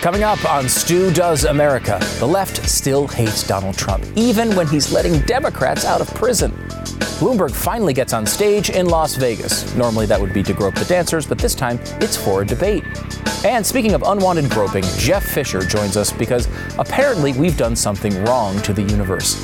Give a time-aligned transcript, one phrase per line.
[0.00, 4.92] Coming up on Stu Does America, the left still hates Donald Trump, even when he's
[4.92, 6.52] letting Democrats out of prison.
[7.18, 9.74] Bloomberg finally gets on stage in Las Vegas.
[9.74, 12.84] Normally that would be to grope the dancers, but this time it's for a debate.
[13.44, 16.46] And speaking of unwanted groping, Jeff Fisher joins us because
[16.78, 19.34] apparently we've done something wrong to the universe.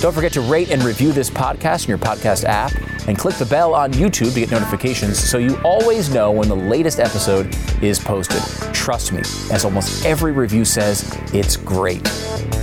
[0.00, 2.72] Don't forget to rate and review this podcast in your podcast app
[3.06, 6.56] and click the bell on YouTube to get notifications so you always know when the
[6.56, 8.42] latest episode is posted.
[8.72, 9.20] Trust me,
[9.52, 11.04] as almost every review says,
[11.34, 12.08] it's great.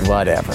[0.08, 0.54] Whatever.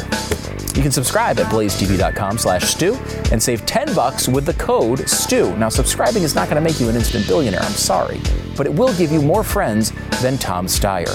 [0.74, 2.94] You can subscribe at blazetv.com slash stu
[3.30, 5.54] and save 10 bucks with the code STU.
[5.56, 8.20] Now, subscribing is not going to make you an instant billionaire, I'm sorry,
[8.56, 11.14] but it will give you more friends than Tom Steyer.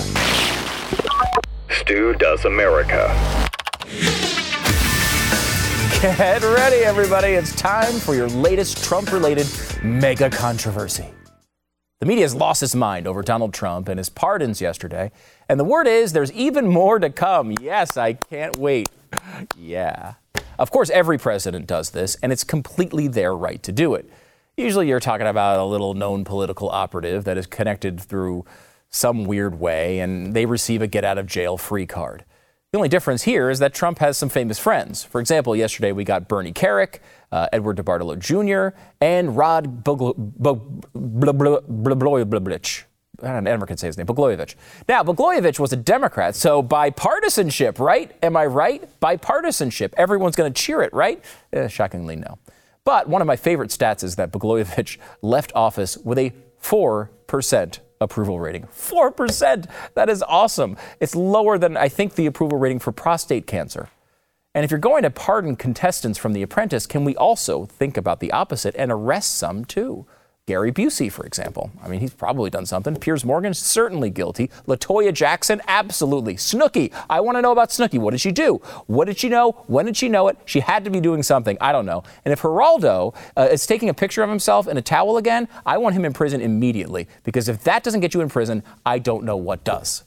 [1.69, 3.13] Stu Does America.
[6.15, 7.27] Get ready, everybody.
[7.33, 9.45] It's time for your latest Trump related
[9.83, 11.05] mega controversy.
[11.99, 15.11] The media has lost its mind over Donald Trump and his pardons yesterday.
[15.49, 17.53] And the word is there's even more to come.
[17.59, 18.87] Yes, I can't wait.
[19.57, 20.13] Yeah.
[20.57, 24.09] Of course, every president does this, and it's completely their right to do it.
[24.55, 28.45] Usually, you're talking about a little known political operative that is connected through
[28.89, 32.23] some weird way, and they receive a get out of jail free card.
[32.73, 35.01] The only difference here is that Trump has some famous friends.
[35.01, 36.99] For example, yesterday we got Bernie Kerik,
[37.31, 40.83] uh, Edward DeBartolo Jr., and Rod Blagojevich.
[43.23, 44.55] I don't never can say his name, Blagojevich.
[44.89, 48.11] Now, Blagojevich was a Democrat, so bipartisanship, right?
[48.21, 48.99] Am I right?
[48.99, 49.93] Bipartisanship.
[49.95, 51.23] Everyone's going to cheer it, right?
[51.53, 52.37] Eh, shockingly, no.
[52.83, 58.39] But one of my favorite stats is that Blagojevich left office with a 4% approval
[58.39, 58.63] rating.
[58.63, 59.69] 4%.
[59.95, 60.77] That is awesome.
[60.99, 63.89] It's lower than I think the approval rating for prostate cancer.
[64.53, 68.19] And if you're going to pardon contestants from The Apprentice, can we also think about
[68.19, 70.07] the opposite and arrest some too?
[70.47, 71.71] Gary Busey, for example.
[71.83, 72.95] I mean, he's probably done something.
[72.95, 74.49] Piers Morgan, certainly guilty.
[74.65, 76.35] Latoya Jackson, absolutely.
[76.35, 77.99] Snooki, I want to know about Snooki.
[77.99, 78.55] What did she do?
[78.87, 79.51] What did she know?
[79.67, 80.37] When did she know it?
[80.45, 81.57] She had to be doing something.
[81.59, 82.01] I don't know.
[82.23, 85.77] And if Geraldo uh, is taking a picture of himself in a towel again, I
[85.79, 87.09] want him in prison immediately.
[87.25, 90.05] Because if that doesn't get you in prison, I don't know what does.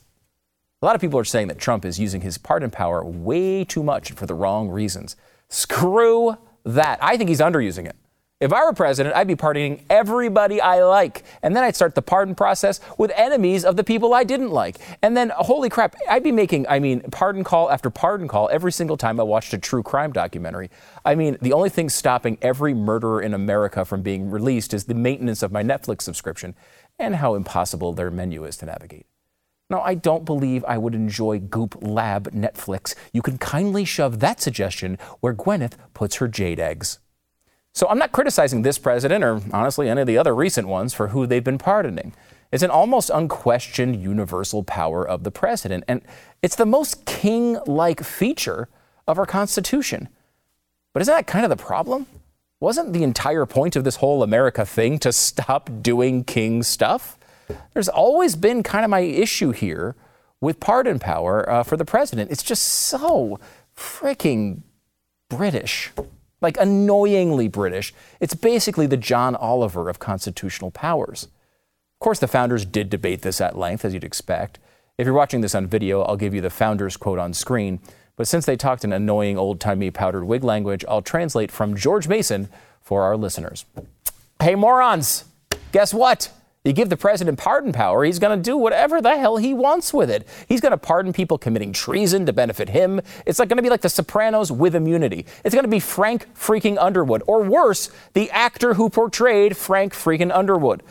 [0.81, 3.83] A lot of people are saying that Trump is using his pardon power way too
[3.83, 5.15] much for the wrong reasons.
[5.49, 6.35] Screw
[6.65, 6.97] that.
[6.99, 7.95] I think he's underusing it.
[8.41, 11.23] If I were president, I'd be pardoning everybody I like.
[11.43, 14.77] And then I'd start the pardon process with enemies of the people I didn't like.
[15.03, 18.71] And then, holy crap, I'd be making, I mean, pardon call after pardon call every
[18.71, 20.71] single time I watched a true crime documentary.
[21.05, 24.95] I mean, the only thing stopping every murderer in America from being released is the
[24.95, 26.55] maintenance of my Netflix subscription
[26.97, 29.05] and how impossible their menu is to navigate.
[29.69, 32.95] Now, I don't believe I would enjoy Goop Lab Netflix.
[33.13, 36.97] You can kindly shove that suggestion where Gwyneth puts her jade eggs.
[37.73, 41.09] So I'm not criticizing this president or honestly any of the other recent ones for
[41.09, 42.13] who they've been pardoning.
[42.51, 46.01] It's an almost unquestioned universal power of the president, and
[46.41, 48.67] it's the most king like feature
[49.07, 50.09] of our Constitution.
[50.93, 52.07] But isn't that kind of the problem?
[52.59, 57.17] Wasn't the entire point of this whole America thing to stop doing king stuff?
[57.73, 59.95] There's always been kind of my issue here
[60.41, 62.31] with pardon power uh, for the president.
[62.31, 63.39] It's just so
[63.75, 64.63] freaking
[65.29, 65.91] British
[66.41, 67.93] like annoyingly British.
[68.19, 71.25] It's basically the John Oliver of constitutional powers.
[71.25, 74.59] Of course, the founders did debate this at length, as you'd expect.
[74.97, 77.79] If you're watching this on video, I'll give you the founders' quote on screen.
[78.15, 82.07] But since they talked in annoying old timey powdered wig language, I'll translate from George
[82.07, 82.49] Mason
[82.81, 83.65] for our listeners.
[84.41, 85.25] Hey, morons!
[85.71, 86.29] Guess what?
[86.63, 89.95] You give the president pardon power, he's going to do whatever the hell he wants
[89.95, 90.27] with it.
[90.47, 93.01] He's going to pardon people committing treason to benefit him.
[93.25, 95.25] It's like going to be like the Sopranos with immunity.
[95.43, 100.31] It's going to be Frank freaking Underwood, or worse, the actor who portrayed Frank freaking
[100.31, 100.83] Underwood.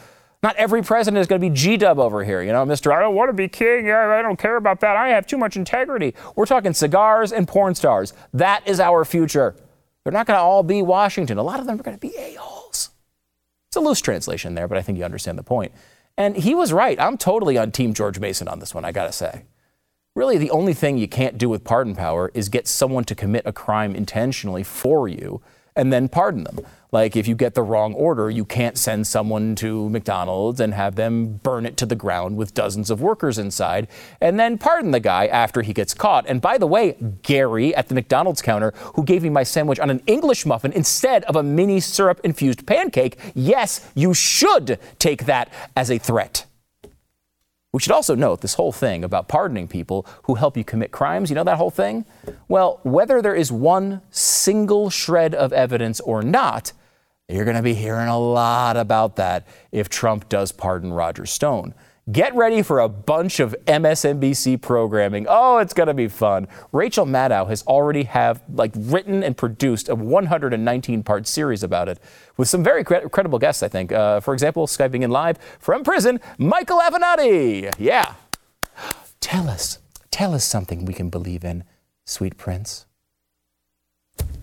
[0.43, 2.93] Not every president is going to be G Dub over here, you know, Mr.
[2.93, 3.89] I don't want to be king.
[3.93, 4.97] I don't care about that.
[4.97, 6.15] I have too much integrity.
[6.35, 8.13] We're talking cigars and porn stars.
[8.35, 9.55] That is our future.
[10.03, 11.39] They're not going to all be Washington.
[11.39, 12.30] A lot of them are going to be.
[13.71, 15.71] It's a loose translation there, but I think you understand the point.
[16.17, 16.99] And he was right.
[16.99, 19.45] I'm totally on Team George Mason on this one, I gotta say.
[20.17, 23.47] Really, the only thing you can't do with pardon power is get someone to commit
[23.47, 25.41] a crime intentionally for you
[25.77, 26.61] and then pardon them.
[26.93, 30.97] Like if you get the wrong order, you can't send someone to McDonald's and have
[30.97, 33.87] them burn it to the ground with dozens of workers inside
[34.21, 36.27] and then pardon the guy after he gets caught.
[36.27, 39.91] And by the way, Gary at the McDonald's counter who gave me my sandwich on
[39.91, 45.53] an English muffin instead of a mini syrup infused pancake, yes, you should take that
[45.77, 46.47] as a threat.
[47.73, 51.31] We should also note this whole thing about pardoning people who help you commit crimes.
[51.31, 52.05] You know that whole thing?
[52.49, 56.73] Well, whether there is one single shred of evidence or not,
[57.29, 61.75] you're going to be hearing a lot about that if Trump does pardon Roger Stone.
[62.11, 65.27] Get ready for a bunch of MSNBC programming.
[65.29, 66.49] Oh, it's going to be fun.
[66.73, 72.01] Rachel Maddow has already have like written and produced a 119 part series about it
[72.39, 73.93] with some very cre- credible guests, I think.
[73.93, 77.71] Uh, for example, Skyping in live from prison, Michael Avenatti.
[77.79, 78.15] Yeah.
[79.21, 79.79] Tell us,
[80.11, 81.65] tell us something we can believe in,
[82.07, 82.87] sweet prince.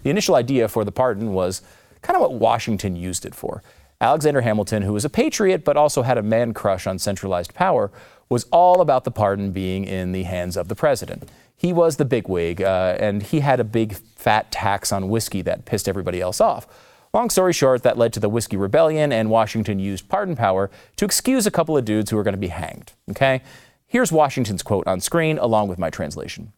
[0.03, 1.63] The initial idea for the pardon was
[2.03, 3.63] kind of what Washington used it for.
[3.99, 7.91] Alexander Hamilton, who was a patriot but also had a man crush on centralized power,
[8.29, 11.29] was all about the pardon being in the hands of the president.
[11.55, 15.65] He was the bigwig, uh, and he had a big fat tax on whiskey that
[15.65, 16.67] pissed everybody else off.
[17.13, 21.05] Long story short, that led to the Whiskey Rebellion, and Washington used pardon power to
[21.05, 22.93] excuse a couple of dudes who were going to be hanged.
[23.09, 23.41] Okay?
[23.87, 26.51] Here's Washington's quote on screen, along with my translation.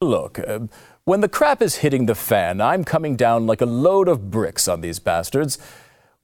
[0.00, 0.60] Look, uh,
[1.04, 4.66] when the crap is hitting the fan, I'm coming down like a load of bricks
[4.66, 5.58] on these bastards.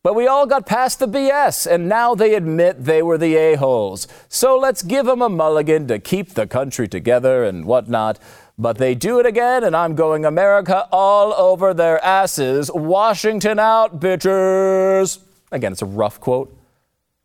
[0.07, 4.07] But we all got past the BS, and now they admit they were the a-holes.
[4.29, 8.21] So let's give them a mulligan to keep the country together and whatnot.
[8.57, 12.71] But they do it again, and I'm going America all over their asses.
[12.73, 15.19] Washington out, bitches.
[15.51, 16.57] Again, it's a rough quote.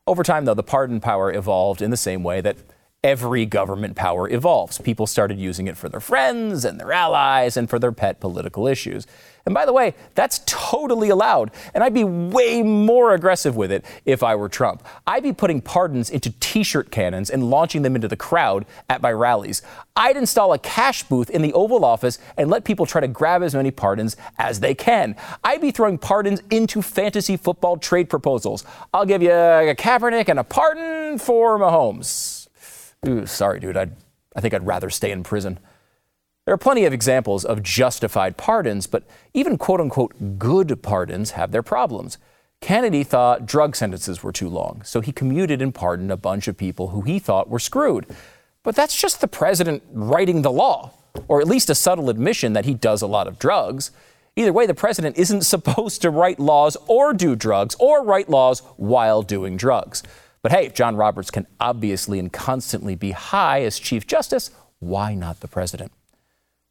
[0.08, 2.58] Over time, though, the pardon power evolved in the same way that
[3.04, 4.78] every government power evolves.
[4.78, 8.68] People started using it for their friends and their allies and for their pet political
[8.68, 9.08] issues.
[9.44, 11.50] And by the way, that's totally allowed.
[11.74, 14.86] And I'd be way more aggressive with it if I were Trump.
[15.08, 19.02] I'd be putting pardons into t shirt cannons and launching them into the crowd at
[19.02, 19.64] my rallies.
[19.96, 23.42] I'd install a cash booth in the Oval Office and let people try to grab
[23.42, 25.16] as many pardons as they can.
[25.44, 28.64] I'd be throwing pardons into fantasy football trade proposals.
[28.94, 32.41] I'll give you a Kaepernick and a pardon for Mahomes.
[33.08, 33.78] Ooh, sorry, dude.
[33.78, 33.96] I'd,
[34.36, 35.60] I think I'd rather stay in prison.
[36.46, 39.04] There are plenty of examples of justified pardons, but
[39.34, 42.18] even quote unquote good pardons have their problems.
[42.62, 46.58] Kennedy thought drug sentences were too long, so he commuted and pardoned a bunch of
[46.58, 48.06] people who he thought were screwed.
[48.64, 50.92] But that's just the president writing the law,
[51.28, 53.90] or at least a subtle admission that he does a lot of drugs.
[54.36, 58.60] Either way, the president isn't supposed to write laws or do drugs or write laws
[58.78, 60.04] while doing drugs.
[60.44, 64.50] But hey, if John Roberts can obviously and constantly be high as Chief Justice,
[64.80, 65.92] why not the president?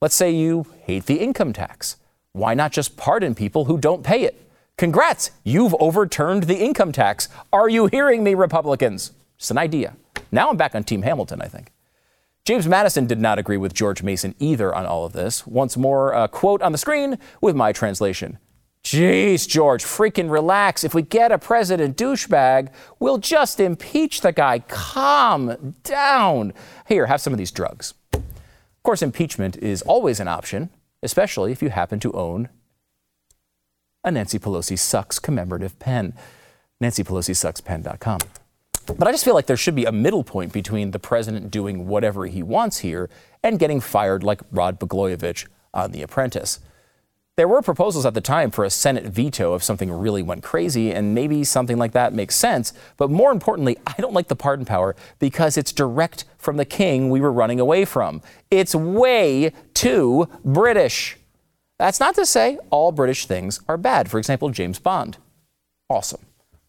[0.00, 1.96] Let's say you hate the income tax.
[2.32, 4.50] Why not just pardon people who don't pay it?
[4.76, 7.28] Congrats, you've overturned the income tax.
[7.52, 9.12] Are you hearing me, Republicans?
[9.38, 9.94] Just an idea.
[10.32, 11.70] Now I'm back on Team Hamilton, I think.
[12.44, 15.46] James Madison did not agree with George Mason either on all of this.
[15.46, 18.38] Once more, a quote on the screen with my translation.
[18.84, 20.84] Jeez, George, freaking relax.
[20.84, 24.60] If we get a president douchebag, we'll just impeach the guy.
[24.60, 26.52] Calm down.
[26.88, 27.94] Here, have some of these drugs.
[28.12, 30.70] Of course, impeachment is always an option,
[31.02, 32.48] especially if you happen to own
[34.02, 36.14] a Nancy Pelosi Sucks commemorative pen.
[36.82, 38.20] NancyPelosiSucksPen.com.
[38.86, 41.86] But I just feel like there should be a middle point between the president doing
[41.86, 43.10] whatever he wants here
[43.42, 46.60] and getting fired like Rod Blagojevich on The Apprentice.
[47.36, 50.92] There were proposals at the time for a Senate veto if something really went crazy,
[50.92, 52.72] and maybe something like that makes sense.
[52.96, 57.08] But more importantly, I don't like the pardon power because it's direct from the king
[57.08, 58.20] we were running away from.
[58.50, 61.16] It's way too British.
[61.78, 64.10] That's not to say all British things are bad.
[64.10, 65.16] For example, James Bond.
[65.88, 66.20] Awesome.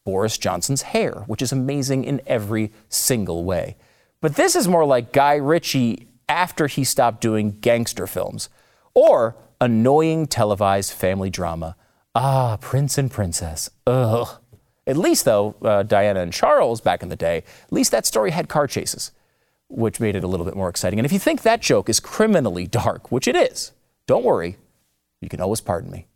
[0.06, 3.76] Boris Johnson's hair, which is amazing in every single way.
[4.22, 8.48] But this is more like Guy Ritchie after he stopped doing gangster films.
[8.94, 11.78] Or annoying televised family drama.
[12.16, 13.70] Ah, Prince and Princess.
[13.88, 14.28] Ugh.
[14.88, 18.32] At least, though, uh, Diana and Charles back in the day, at least that story
[18.32, 19.12] had car chases,
[19.70, 21.00] which made it a little bit more exciting.
[21.00, 23.72] And if you think that joke is criminally dark, which it is,
[24.08, 24.58] don't worry.
[25.22, 26.08] You can always pardon me.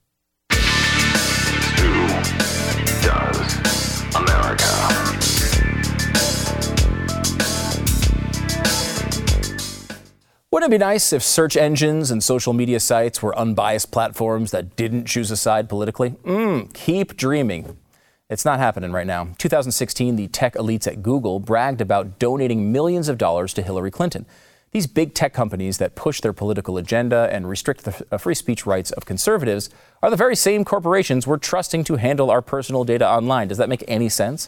[10.56, 14.78] Wouldn't it be nice if search engines and social media sites were unbiased platforms that
[14.78, 16.12] didn't choose a side politically?
[16.24, 17.76] Mmm, keep dreaming.
[18.30, 19.28] It's not happening right now.
[19.38, 24.26] 2016, the tech elites at Google bragged about donating millions of dollars to Hillary Clinton.
[24.72, 28.66] These big tech companies that push their political agenda and restrict the uh, free speech
[28.66, 29.70] rights of conservatives
[30.02, 33.50] are the very same corporations we're trusting to handle our personal data online.
[33.50, 34.48] Does that make any sense?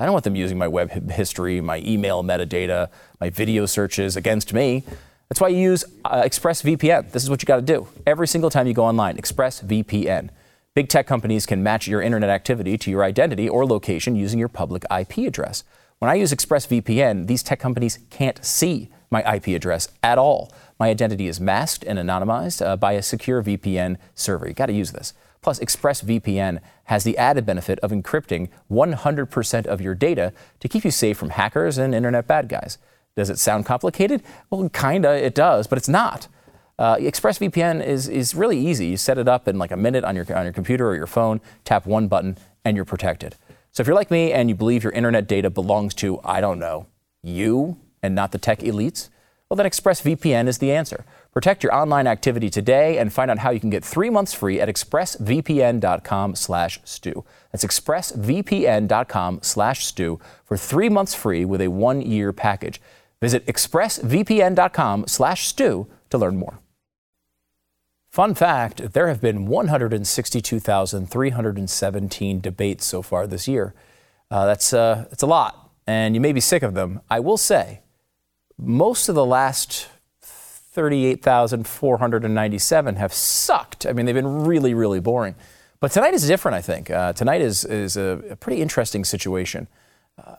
[0.00, 2.88] I don't want them using my web history, my email metadata,
[3.20, 4.84] my video searches against me.
[5.32, 7.12] That's why you use uh, ExpressVPN.
[7.12, 7.88] This is what you got to do.
[8.06, 10.28] Every single time you go online, ExpressVPN.
[10.74, 14.50] Big tech companies can match your internet activity to your identity or location using your
[14.50, 15.64] public IP address.
[16.00, 20.52] When I use ExpressVPN, these tech companies can't see my IP address at all.
[20.78, 24.46] My identity is masked and anonymized uh, by a secure VPN server.
[24.46, 25.14] You got to use this.
[25.40, 30.90] Plus, ExpressVPN has the added benefit of encrypting 100% of your data to keep you
[30.90, 32.76] safe from hackers and internet bad guys.
[33.16, 34.22] Does it sound complicated?
[34.50, 36.28] Well, kinda, it does, but it's not.
[36.78, 38.86] Uh, ExpressVPN is, is really easy.
[38.86, 41.06] You set it up in like a minute on your, on your computer or your
[41.06, 43.36] phone, tap one button, and you're protected.
[43.70, 46.58] So if you're like me and you believe your internet data belongs to, I don't
[46.58, 46.86] know,
[47.22, 49.10] you and not the tech elites,
[49.48, 51.04] well, then ExpressVPN is the answer.
[51.30, 54.58] Protect your online activity today and find out how you can get three months free
[54.58, 57.22] at expressvpn.com slash stu.
[57.50, 62.80] That's expressvpn.com slash stu for three months free with a one-year package.
[63.22, 66.58] Visit expressvpn.com slash stu to learn more.
[68.10, 73.72] Fun fact there have been 162,317 debates so far this year.
[74.30, 77.00] Uh, that's, uh, that's a lot, and you may be sick of them.
[77.08, 77.80] I will say,
[78.58, 79.88] most of the last
[80.20, 83.86] 38,497 have sucked.
[83.86, 85.36] I mean, they've been really, really boring.
[85.78, 86.90] But tonight is different, I think.
[86.90, 89.68] Uh, tonight is, is a, a, pretty interesting situation.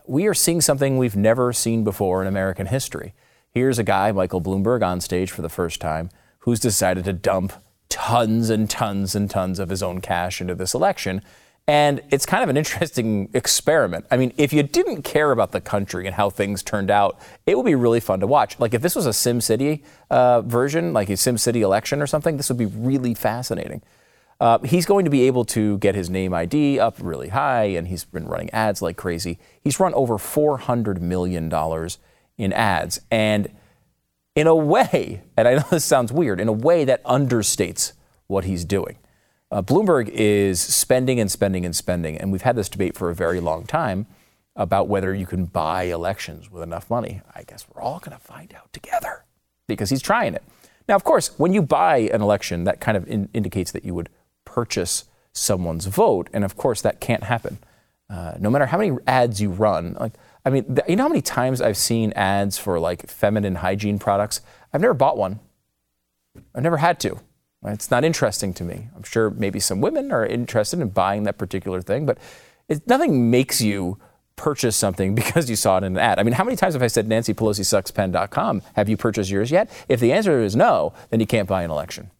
[0.06, 3.14] We are seeing something we've never seen before in American history.
[3.50, 7.52] Here's a guy, Michael Bloomberg, on stage for the first time, who's decided to dump
[7.88, 11.22] tons and tons and tons of his own cash into this election.
[11.66, 14.04] And it's kind of an interesting experiment.
[14.10, 17.56] I mean, if you didn't care about the country and how things turned out, it
[17.56, 18.60] would be really fun to watch.
[18.60, 22.48] Like if this was a SimCity uh, version, like a SimCity election or something, this
[22.50, 23.82] would be really fascinating.
[24.40, 27.88] Uh, he's going to be able to get his name ID up really high, and
[27.88, 29.38] he's been running ads like crazy.
[29.60, 31.52] He's run over $400 million
[32.36, 33.00] in ads.
[33.10, 33.52] And
[34.34, 37.92] in a way, and I know this sounds weird, in a way that understates
[38.26, 38.98] what he's doing.
[39.50, 43.14] Uh, Bloomberg is spending and spending and spending, and we've had this debate for a
[43.14, 44.06] very long time
[44.56, 47.20] about whether you can buy elections with enough money.
[47.34, 49.24] I guess we're all going to find out together
[49.66, 50.42] because he's trying it.
[50.88, 53.94] Now, of course, when you buy an election, that kind of in- indicates that you
[53.94, 54.08] would
[54.54, 57.58] purchase someone's vote, and of course, that can't happen.
[58.08, 60.12] Uh, no matter how many ads you run, like
[60.44, 63.98] I mean, th- you know how many times I've seen ads for like feminine hygiene
[63.98, 64.42] products?
[64.72, 65.40] I've never bought one.
[66.54, 67.18] I've never had to.
[67.64, 68.88] It's not interesting to me.
[68.94, 72.18] I'm sure maybe some women are interested in buying that particular thing, but
[72.68, 73.98] it, nothing makes you
[74.36, 76.18] purchase something because you saw it in an ad.
[76.18, 78.62] I mean, how many times have I said Nancy Pelosi sucks pen.com?
[78.74, 79.70] Have you purchased yours yet?
[79.88, 82.10] If the answer is no, then you can't buy an election.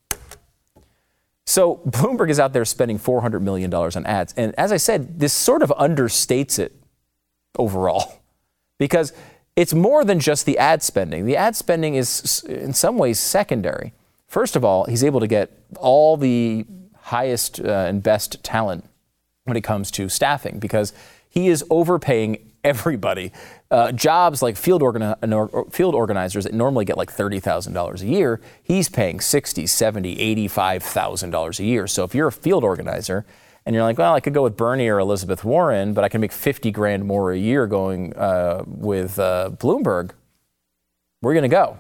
[1.47, 4.33] So Bloomberg is out there spending $400 million on ads.
[4.37, 6.75] And as I said, this sort of understates it
[7.59, 8.23] overall
[8.79, 9.13] because
[9.57, 11.27] it's more than just the ad spending.
[11.27, 13.93] The ad spending is in some ways secondary.
[14.27, 16.67] First of all, he's able to get all the
[17.03, 18.89] highest uh, and best talent
[19.45, 20.93] when it comes to staffing because
[21.29, 23.31] he is overpaying everybody.
[23.71, 28.89] Uh, jobs like field, organi- field organizers that normally get like $30,000 a year, he's
[28.89, 31.87] paying 60, 70, $85,000 a year.
[31.87, 33.27] So if you're a field organizer
[33.67, 36.21] and you're like, well, I could go with Bernie or Elizabeth Warren, but I can
[36.21, 40.11] make 50 grand more a year going uh, with uh, Bloomberg,
[41.23, 41.79] we're going to go.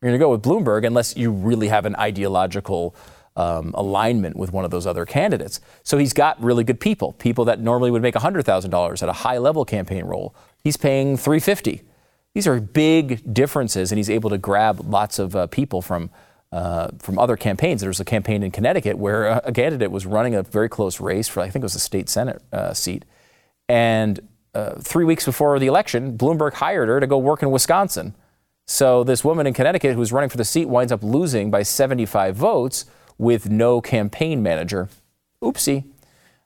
[0.00, 2.94] We're going to go with Bloomberg unless you really have an ideological
[3.38, 5.60] um, alignment with one of those other candidates.
[5.84, 9.38] So he's got really good people, people that normally would make $100,000 at a high
[9.38, 10.34] level campaign role.
[10.62, 11.82] He's paying 350.
[12.34, 16.10] These are big differences, and he's able to grab lots of uh, people from
[16.50, 17.82] uh, from other campaigns.
[17.82, 20.98] There was a campaign in Connecticut where a, a, candidate was running a very close
[20.98, 23.04] race for, I think it was a state senate uh, seat,
[23.68, 24.18] and
[24.54, 28.14] uh, three weeks before the election, Bloomberg hired her to go work in Wisconsin.
[28.66, 31.62] So this woman in Connecticut who was running for the seat winds up losing by
[31.62, 32.86] 75 votes
[33.18, 34.88] with no campaign manager.
[35.42, 35.84] Oopsie.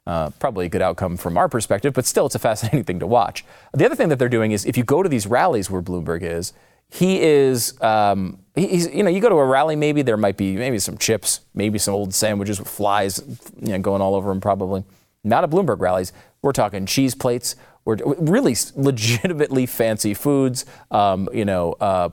[0.04, 3.06] Uh, probably a good outcome from our perspective, but still, it's a fascinating thing to
[3.06, 3.44] watch.
[3.72, 6.22] The other thing that they're doing is if you go to these rallies where Bloomberg
[6.22, 6.52] is,
[6.90, 10.56] he is, um, he's, you know, you go to a rally, maybe there might be
[10.56, 13.22] maybe some chips, maybe some old sandwiches with flies
[13.60, 14.84] you know, going all over them, probably.
[15.24, 16.12] Not at Bloomberg rallies.
[16.42, 17.54] We're talking cheese plates.
[17.84, 22.10] We're really legitimately fancy foods, um, you know, uh,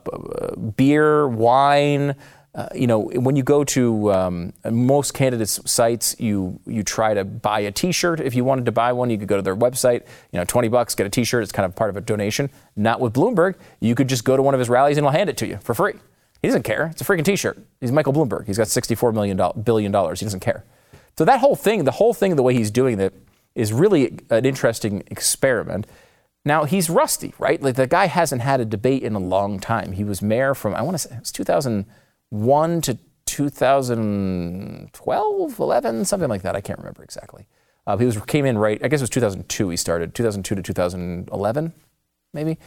[0.78, 2.16] beer, wine,
[2.60, 7.24] uh, you know, when you go to um, most candidates' sites, you you try to
[7.24, 8.20] buy a T-shirt.
[8.20, 10.02] If you wanted to buy one, you could go to their website.
[10.34, 11.42] You know, 20 bucks, get a T-shirt.
[11.42, 12.50] It's kind of part of a donation.
[12.76, 13.56] Not with Bloomberg.
[13.80, 15.58] You could just go to one of his rallies and he'll hand it to you
[15.64, 15.94] for free.
[16.42, 16.88] He doesn't care.
[16.88, 17.58] It's a freaking T-shirt.
[17.80, 18.46] He's Michael Bloomberg.
[18.46, 20.20] He's got 64 million billion dollars.
[20.20, 20.66] He doesn't care.
[21.18, 23.14] So that whole thing, the whole thing, the way he's doing it,
[23.56, 25.88] is really an interesting experiment.
[26.44, 27.62] Now he's rusty, right?
[27.62, 29.94] Like the guy hasn't had a debate in a long time.
[29.94, 31.86] He was mayor from I want to say it was 2000-
[32.30, 36.56] 1 to 2012, 11, something like that.
[36.56, 37.46] I can't remember exactly.
[37.86, 38.82] Uh, he was came in right.
[38.84, 39.70] I guess it was 2002.
[39.70, 41.74] He started 2002 to 2011,
[42.34, 42.58] maybe.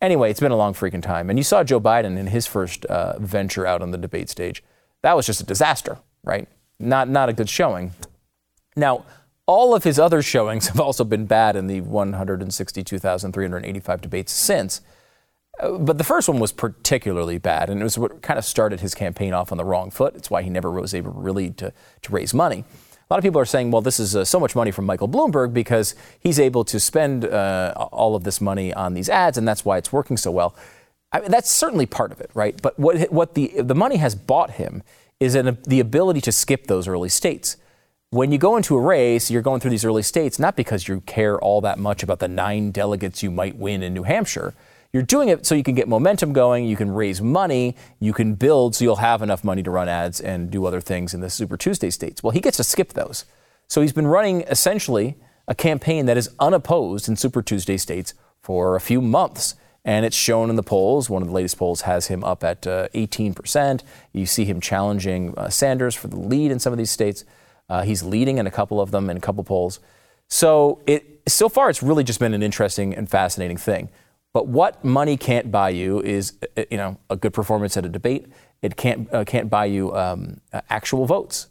[0.00, 1.30] Anyway, it's been a long freaking time.
[1.30, 4.64] And you saw Joe Biden in his first uh, venture out on the debate stage.
[5.02, 6.48] That was just a disaster, right?
[6.80, 7.92] Not not a good showing.
[8.74, 9.04] Now,
[9.46, 14.80] all of his other showings have also been bad in the 162,385 debates since.
[15.78, 18.94] But the first one was particularly bad, and it was what kind of started his
[18.94, 20.14] campaign off on the wrong foot.
[20.16, 22.64] It's why he never was able really to, to raise money.
[23.08, 25.08] A lot of people are saying, well, this is uh, so much money from Michael
[25.08, 29.46] Bloomberg because he's able to spend uh, all of this money on these ads, and
[29.46, 30.54] that's why it's working so well.
[31.12, 32.60] I mean, that's certainly part of it, right?
[32.60, 34.82] But what, what the, the money has bought him
[35.20, 37.56] is an, the ability to skip those early states
[38.12, 41.00] when you go into a race, you're going through these early states not because you
[41.00, 44.52] care all that much about the nine delegates you might win in New Hampshire.
[44.92, 48.34] You're doing it so you can get momentum going, you can raise money, you can
[48.34, 51.30] build so you'll have enough money to run ads and do other things in the
[51.30, 52.22] Super Tuesday states.
[52.22, 53.24] Well, he gets to skip those.
[53.68, 55.16] So he's been running essentially
[55.48, 59.54] a campaign that is unopposed in Super Tuesday states for a few months.
[59.82, 61.08] And it's shown in the polls.
[61.08, 63.82] One of the latest polls has him up at uh, 18%.
[64.12, 67.24] You see him challenging uh, Sanders for the lead in some of these states.
[67.68, 69.80] Uh, he's leading in a couple of them in a couple polls.
[70.28, 73.88] So it so far it's really just been an interesting and fascinating thing.
[74.32, 77.88] But what money can't buy you is uh, you know a good performance at a
[77.88, 78.26] debate.
[78.62, 81.48] It can't uh, can't buy you um, uh, actual votes.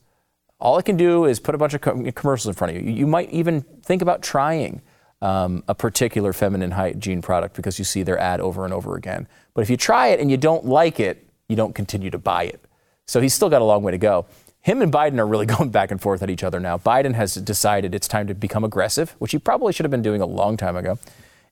[0.60, 2.92] All it can do is put a bunch of co- commercials in front of you.
[2.92, 4.82] You might even think about trying
[5.22, 9.28] um, a particular feminine hygiene product because you see their ad over and over again.
[9.54, 12.44] But if you try it and you don't like it, you don't continue to buy
[12.44, 12.64] it.
[13.08, 14.26] So he's still got a long way to go.
[14.62, 16.78] Him and Biden are really going back and forth at each other now.
[16.78, 20.22] Biden has decided it's time to become aggressive, which he probably should have been doing
[20.22, 20.98] a long time ago.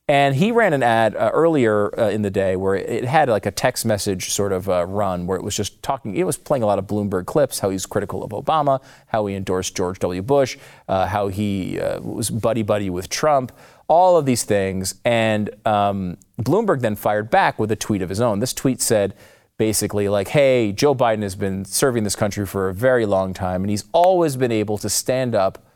[0.09, 3.45] And he ran an ad uh, earlier uh, in the day where it had like
[3.45, 6.63] a text message sort of uh, run where it was just talking, it was playing
[6.63, 10.23] a lot of Bloomberg clips, how he's critical of Obama, how he endorsed George W.
[10.23, 13.51] Bush, uh, how he uh, was buddy buddy with Trump,
[13.87, 14.95] all of these things.
[15.05, 18.39] And um, Bloomberg then fired back with a tweet of his own.
[18.39, 19.13] This tweet said,
[19.59, 23.61] basically like, hey, Joe Biden has been serving this country for a very long time,
[23.61, 25.67] and he's always been able to stand up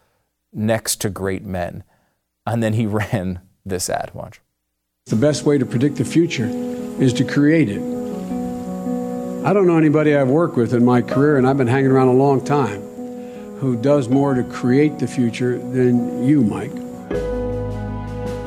[0.52, 1.84] next to great men.
[2.48, 4.12] And then he ran this ad.
[4.14, 4.42] Watch.
[5.08, 6.48] The best way to predict the future
[7.00, 7.82] is to create it.
[9.46, 12.08] I don't know anybody I've worked with in my career, and I've been hanging around
[12.08, 12.82] a long time,
[13.58, 16.74] who does more to create the future than you, Mike.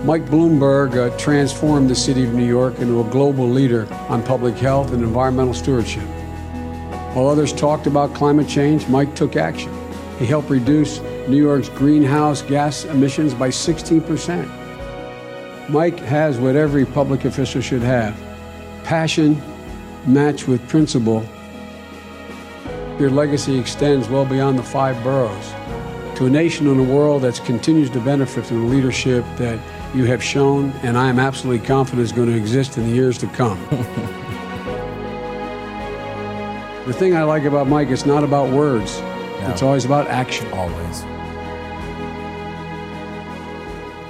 [0.06, 4.54] Mike Bloomberg uh, transformed the city of New York into a global leader on public
[4.54, 6.04] health and environmental stewardship.
[7.12, 9.72] While others talked about climate change, Mike took action.
[10.18, 14.65] He helped reduce New York's greenhouse gas emissions by 16%.
[15.68, 18.16] Mike has what every public official should have
[18.84, 19.40] passion
[20.06, 21.26] matched with principle.
[23.00, 25.52] Your legacy extends well beyond the five boroughs
[26.16, 29.58] to a nation and a world that continues to benefit from the leadership that
[29.94, 33.18] you have shown, and I am absolutely confident is going to exist in the years
[33.18, 33.58] to come.
[36.86, 39.00] the thing I like about Mike, it's not about words,
[39.50, 40.46] it's always about action.
[40.52, 41.04] Always.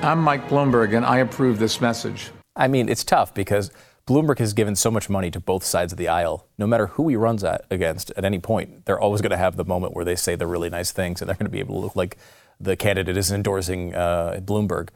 [0.07, 2.31] I'm Mike Bloomberg, and I approve this message.
[2.55, 3.73] I mean, it's tough because
[4.07, 6.47] Bloomberg has given so much money to both sides of the aisle.
[6.59, 9.57] No matter who he runs at, against at any point, they're always going to have
[9.57, 11.75] the moment where they say the really nice things, and they're going to be able
[11.75, 12.19] to look like
[12.61, 14.91] the candidate is endorsing uh, Bloomberg.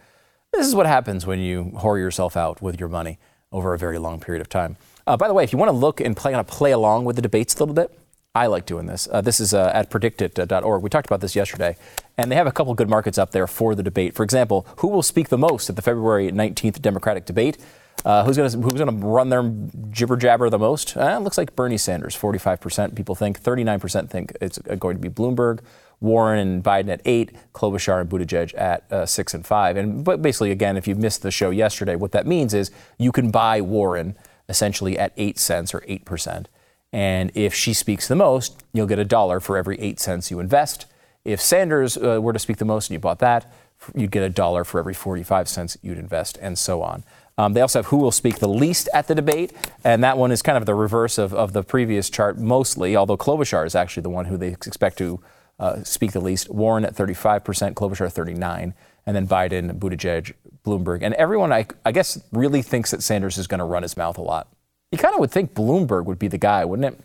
[0.53, 3.19] This is what happens when you whore yourself out with your money
[3.51, 4.77] over a very long period of time.
[5.09, 7.23] Uh, by the way, if you want to look and play, play along with the
[7.23, 7.99] debates a little bit,
[8.35, 9.09] I like doing this.
[9.11, 10.83] Uh, this is uh, at predictit.org.
[10.83, 11.77] We talked about this yesterday,
[12.17, 14.15] and they have a couple good markets up there for the debate.
[14.15, 17.59] For example, who will speak the most at the February 19th Democratic debate?
[18.05, 19.53] Uh, who's going to run their
[19.91, 20.97] jibber jabber the most?
[20.97, 23.43] Uh, it looks like Bernie Sanders, 45% people think.
[23.43, 25.61] 39% think it's going to be Bloomberg.
[26.01, 29.77] Warren and Biden at eight, Klobuchar and Buttigieg at uh, six and five.
[29.77, 33.13] And but basically, again, if you missed the show yesterday, what that means is you
[33.13, 34.17] can buy Warren
[34.49, 36.49] essentially at eight cents or eight percent.
[36.93, 40.41] And if she speaks the most, you'll get a dollar for every eight cents you
[40.41, 40.87] invest.
[41.25, 43.53] If Sanders uh, were to speak the most and you bought that,
[43.95, 47.05] you'd get a dollar for every 45 cents you'd invest, and so on.
[47.39, 49.53] Um, they also have who will speak the least at the debate,
[49.85, 53.17] and that one is kind of the reverse of, of the previous chart mostly, although
[53.17, 55.21] Klobuchar is actually the one who they expect to
[55.59, 56.51] uh, speak the least.
[56.51, 58.75] Warren at 35%, Klobuchar 39,
[59.07, 61.01] and then Biden, Buttigieg, Bloomberg.
[61.03, 64.19] And everyone, I, I guess, really thinks that Sanders is going to run his mouth
[64.19, 64.49] a lot.
[64.93, 67.01] You kind of would think Bloomberg would be the guy, wouldn't it?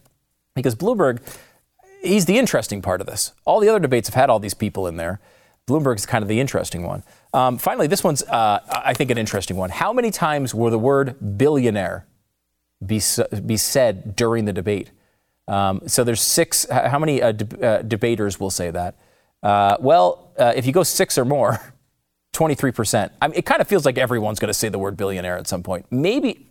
[0.55, 1.21] Because Bloomberg,
[2.01, 3.33] he's the interesting part of this.
[3.45, 5.19] All the other debates have had all these people in there.
[5.67, 7.03] Bloomberg's kind of the interesting one.
[7.33, 9.71] Um, finally, this one's, uh, I think, an interesting one.
[9.71, 12.05] How many times will the word billionaire
[12.85, 13.01] be,
[13.45, 14.91] be said during the debate?
[15.47, 16.67] Um, so there's six.
[16.69, 18.95] How many uh, de- uh, debaters will say that?
[19.43, 21.59] Uh, well, uh, if you go six or more,
[22.33, 23.11] 23%.
[23.21, 25.47] I mean, it kind of feels like everyone's going to say the word billionaire at
[25.47, 25.85] some point.
[25.89, 26.47] Maybe,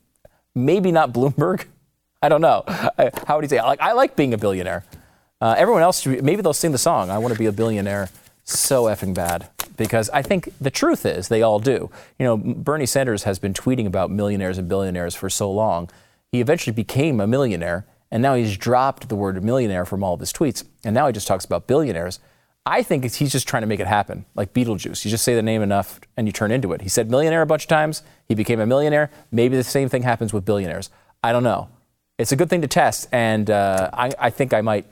[0.55, 1.67] maybe not Bloomberg.
[2.23, 2.65] I don't know.
[3.27, 3.61] How would he say?
[3.61, 4.85] Like, I like being a billionaire.
[5.43, 7.11] Uh, everyone else, maybe they'll sing the song.
[7.11, 8.09] I want to be a billionaire
[8.45, 11.91] so effing bad because I think the truth is they all do.
[12.19, 15.91] You know, Bernie Sanders has been tweeting about millionaires and billionaires for so long.
[16.31, 20.21] He eventually became a millionaire, and now he's dropped the word millionaire from all of
[20.21, 22.21] his tweets, and now he just talks about billionaires.
[22.67, 25.05] I think he's just trying to make it happen, like Beetlejuice.
[25.05, 26.81] You just say the name enough and you turn into it.
[26.81, 28.03] He said millionaire a bunch of times.
[28.27, 29.11] He became a millionaire.
[29.31, 30.89] Maybe the same thing happens with billionaires.
[31.23, 31.69] I don't know.
[32.17, 34.87] It's a good thing to test, and uh, I, I think I might,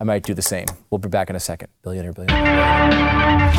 [0.00, 0.66] I might do the same.
[0.90, 1.68] We'll be back in a second.
[1.82, 3.52] Billionaire, billionaire.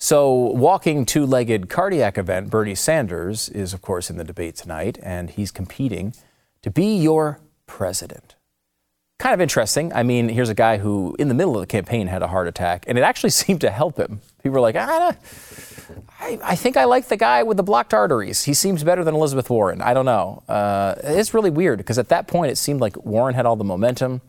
[0.00, 4.96] So, walking two legged cardiac event, Bernie Sanders is, of course, in the debate tonight,
[5.02, 6.14] and he's competing
[6.68, 8.36] to be your president.
[9.18, 9.92] Kind of interesting.
[9.92, 12.46] I mean, here's a guy who, in the middle of the campaign, had a heart
[12.46, 14.20] attack, and it actually seemed to help him.
[14.42, 15.16] People were like, ah,
[16.20, 18.44] I, I think I like the guy with the blocked arteries.
[18.44, 19.80] He seems better than Elizabeth Warren.
[19.80, 20.42] I don't know.
[20.46, 23.64] Uh, it's really weird because at that point, it seemed like Warren had all the
[23.64, 24.20] momentum.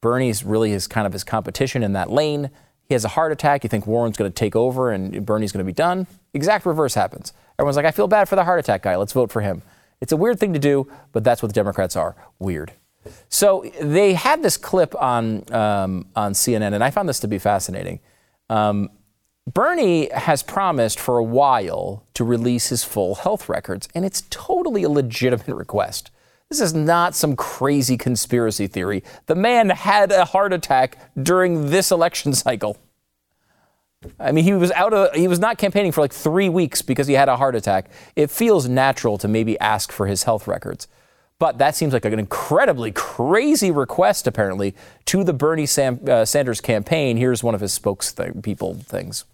[0.00, 2.50] Bernie's really his kind of his competition in that lane.
[2.84, 3.64] He has a heart attack.
[3.64, 6.06] You think Warren's going to take over and Bernie's going to be done.
[6.32, 7.32] Exact reverse happens.
[7.58, 8.96] Everyone's like, I feel bad for the heart attack guy.
[8.96, 9.62] Let's vote for him.
[10.02, 12.72] It's a weird thing to do, but that's what the Democrats are weird.
[13.28, 17.38] So they had this clip on, um, on CNN, and I found this to be
[17.38, 18.00] fascinating.
[18.50, 18.90] Um,
[19.52, 24.82] Bernie has promised for a while to release his full health records, and it's totally
[24.82, 26.10] a legitimate request.
[26.48, 29.04] This is not some crazy conspiracy theory.
[29.26, 32.76] The man had a heart attack during this election cycle.
[34.18, 37.06] I mean, he was out of, he was not campaigning for like three weeks because
[37.06, 37.90] he had a heart attack.
[38.16, 40.88] It feels natural to maybe ask for his health records.
[41.38, 46.60] But that seems like an incredibly crazy request, apparently, to the Bernie Sam, uh, Sanders
[46.60, 47.16] campaign.
[47.16, 49.24] Here's one of his spokespeople things.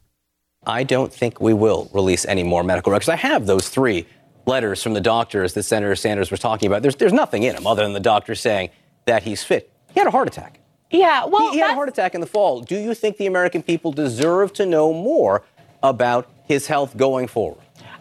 [0.66, 3.08] I don't think we will release any more medical records.
[3.08, 4.06] I have those three
[4.46, 6.82] letters from the doctors that Senator Sanders was talking about.
[6.82, 8.70] There's, there's nothing in them other than the doctor saying
[9.04, 9.70] that he's fit.
[9.92, 10.60] He had a heart attack.
[10.90, 12.60] Yeah, well, he, he had a heart attack in the fall.
[12.60, 15.42] Do you think the American people deserve to know more
[15.82, 17.60] about his health going forward?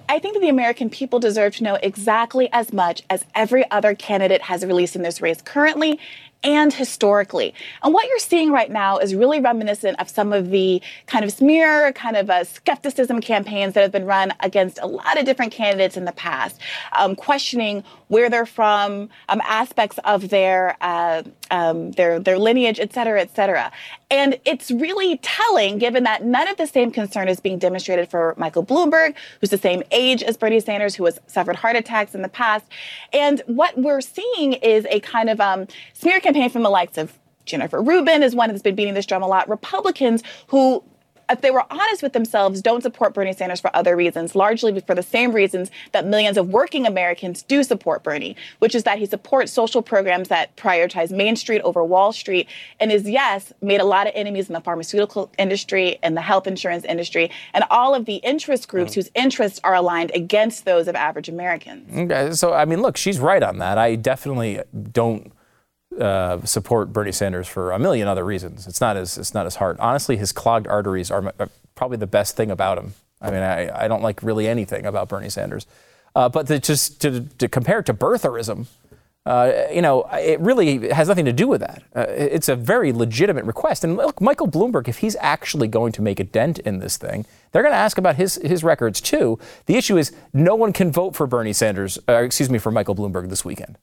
[0.09, 3.93] I think that the American people deserve to know exactly as much as every other
[3.93, 5.99] candidate has released in this race currently
[6.43, 7.53] and historically.
[7.83, 11.31] And what you're seeing right now is really reminiscent of some of the kind of
[11.31, 15.51] smear, kind of a skepticism campaigns that have been run against a lot of different
[15.51, 16.59] candidates in the past,
[16.97, 22.93] um, questioning where they're from, um, aspects of their uh, um, their their lineage, et
[22.93, 23.71] cetera, et cetera.
[24.09, 28.35] And it's really telling, given that none of the same concern is being demonstrated for
[28.37, 32.21] Michael Bloomberg, who's the same age as Bernie Sanders, who has suffered heart attacks in
[32.21, 32.65] the past.
[33.11, 37.17] And what we're seeing is a kind of um, smear campaign from the likes of
[37.45, 39.49] Jennifer Rubin is one that's been beating this drum a lot.
[39.49, 40.83] Republicans who
[41.29, 44.95] if they were honest with themselves, don't support Bernie Sanders for other reasons, largely for
[44.95, 49.05] the same reasons that millions of working Americans do support Bernie, which is that he
[49.05, 52.47] supports social programs that prioritize Main Street over Wall Street,
[52.79, 56.47] and is, yes, made a lot of enemies in the pharmaceutical industry and the health
[56.47, 58.95] insurance industry, and all of the interest groups mm.
[58.95, 61.87] whose interests are aligned against those of average Americans.
[61.95, 63.77] Okay, so I mean, look, she's right on that.
[63.77, 64.61] I definitely
[64.91, 65.31] don't
[65.99, 68.67] uh, support Bernie Sanders for a million other reasons.
[68.67, 69.79] It's not as it's not as hard.
[69.79, 72.93] Honestly, his clogged arteries are m- probably the best thing about him.
[73.21, 75.65] I mean, I, I don't like really anything about Bernie Sanders,
[76.15, 78.67] uh, but just to, to compare it to birtherism.
[79.25, 81.83] Uh, you know, it really has nothing to do with that.
[81.93, 83.83] Uh, it's a very legitimate request.
[83.83, 87.25] And look, Michael Bloomberg, if he's actually going to make a dent in this thing,
[87.51, 89.37] they're going to ask about his his records too.
[89.65, 92.95] The issue is no one can vote for Bernie Sanders, uh, excuse me, for Michael
[92.95, 93.77] Bloomberg this weekend.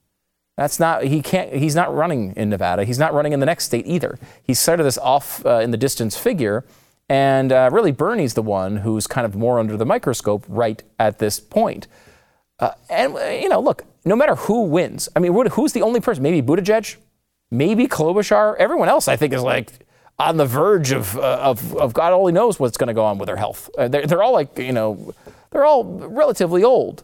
[0.57, 2.85] That's not he can't he's not running in Nevada.
[2.85, 4.17] He's not running in the next state either.
[4.41, 6.63] He's sort of this off uh, in the distance figure,
[7.09, 11.19] and uh, really Bernie's the one who's kind of more under the microscope right at
[11.19, 11.87] this point.
[12.59, 16.23] Uh, and you know, look, no matter who wins, I mean, who's the only person?
[16.23, 16.95] Maybe Buttigieg,
[17.51, 18.55] maybe Klobuchar.
[18.57, 19.85] Everyone else, I think, is like
[20.17, 23.17] on the verge of uh, of, of God only knows what's going to go on
[23.17, 23.69] with their health.
[23.77, 25.13] Uh, they're, they're all like you know,
[25.51, 27.03] they're all relatively old.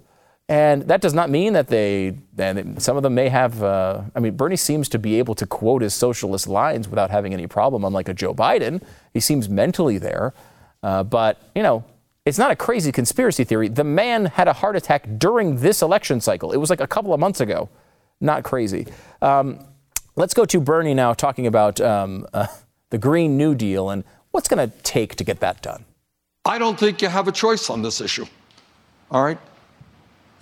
[0.52, 4.20] And that does not mean that they, and some of them may have, uh, I
[4.20, 7.86] mean, Bernie seems to be able to quote his socialist lines without having any problem,
[7.86, 8.84] unlike a Joe Biden.
[9.14, 10.34] He seems mentally there.
[10.84, 11.86] Uh, but, you know,
[12.26, 13.70] it's not a crazy conspiracy theory.
[13.70, 16.52] The man had a heart attack during this election cycle.
[16.52, 17.70] It was like a couple of months ago.
[18.20, 18.88] Not crazy.
[19.22, 19.66] Um,
[20.18, 22.48] let's go to Bernie now talking about um, uh,
[22.90, 25.86] the Green New Deal and what's going to take to get that done.
[26.44, 28.26] I don't think you have a choice on this issue.
[29.12, 29.38] All right?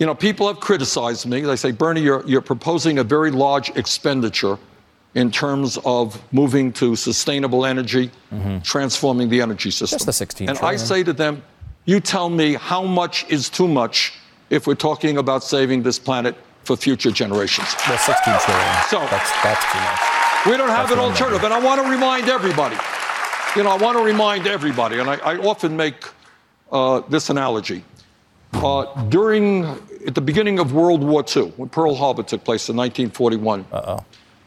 [0.00, 1.42] You know, people have criticized me.
[1.42, 4.58] They say, Bernie, you're, you're proposing a very large expenditure
[5.14, 8.10] in terms of moving to sustainable energy,
[8.62, 9.98] transforming the energy system.
[9.98, 9.98] Mm-hmm.
[9.98, 11.42] Just the 16 And I say to them,
[11.84, 14.14] you tell me how much is too much
[14.48, 16.34] if we're talking about saving this planet
[16.64, 17.68] for future generations.
[17.86, 18.82] Well, 16 trillion.
[18.88, 20.46] So- that's, that's too much.
[20.46, 21.44] We don't have That's an alternative.
[21.44, 22.76] And I want to remind everybody,
[23.54, 26.08] you know, I want to remind everybody, and I, I often make
[26.72, 27.84] uh, this analogy.
[28.54, 29.64] Uh, during,
[30.06, 33.64] at the beginning of World War II, when Pearl Harbor took place in 1941,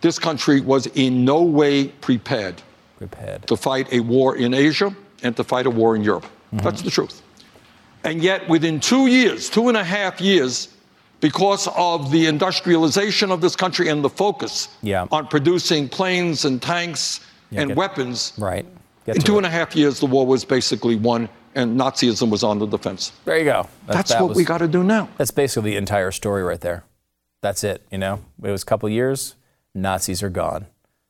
[0.01, 2.61] this country was in no way prepared
[2.97, 3.47] Prepared.
[3.47, 6.25] to fight a war in Asia and to fight a war in Europe.
[6.25, 6.57] Mm-hmm.
[6.57, 7.21] That's the truth.
[8.03, 10.69] And yet, within two years, two and a half years,
[11.21, 15.07] because of the industrialization of this country and the focus Yeah.
[15.11, 18.65] on producing planes and tanks Yeah, and weapons, Right.
[19.05, 19.37] Get in two it.
[19.37, 23.11] and a half years, the war was basically won and Nazism was on the defense.
[23.25, 23.67] There you go.
[23.87, 25.09] That- That's that what was- we got to do now.
[25.17, 26.83] That's basically the entire story right there.
[27.41, 27.81] That's it.
[27.91, 29.35] You know, it was a couple years.
[29.75, 30.67] Nazis are gone.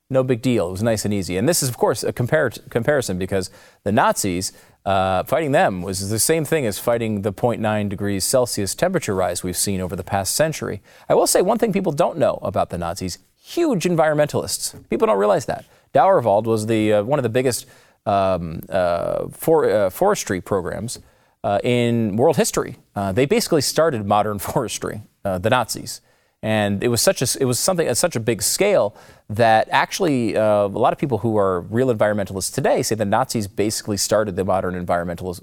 [0.10, 0.68] No big deal.
[0.68, 1.38] It was nice and easy.
[1.38, 3.50] And this is, of course, a compar- comparison because
[3.84, 4.52] the Nazis,
[4.86, 9.44] uh, fighting them was the same thing as fighting the 0.9 degrees Celsius temperature rise
[9.44, 10.82] we've seen over the past century.
[11.10, 14.76] I will say one thing people don't know about the Nazis: huge environmentalists.
[14.90, 15.66] People don't realize that.
[15.94, 17.66] Dauerwald was the uh, one of the biggest
[18.06, 21.00] um, uh, for, uh, forestry programs
[21.44, 22.78] uh, in world history.
[23.14, 26.02] They basically started modern forestry, the Nazis,
[26.42, 28.96] and it was such a it was something at such a big scale
[29.30, 33.98] that actually a lot of people who are real environmentalists today say the Nazis basically
[33.98, 35.42] started the modern environmentalist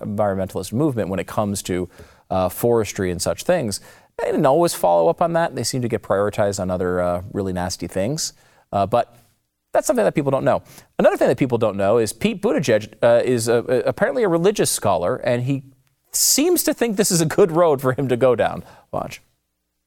[0.00, 1.88] environmentalist movement when it comes to
[2.50, 3.80] forestry and such things.
[4.18, 5.54] They didn't always follow up on that.
[5.54, 8.32] They seem to get prioritized on other uh, really nasty things,
[8.72, 9.14] uh, but
[9.76, 10.62] that's something that people don't know.
[10.98, 14.28] Another thing that people don't know is Pete Buttigieg uh, is a, a- apparently a
[14.28, 15.64] religious scholar, and he
[16.12, 18.64] seems to think this is a good road for him to go down.
[18.90, 19.20] Watch.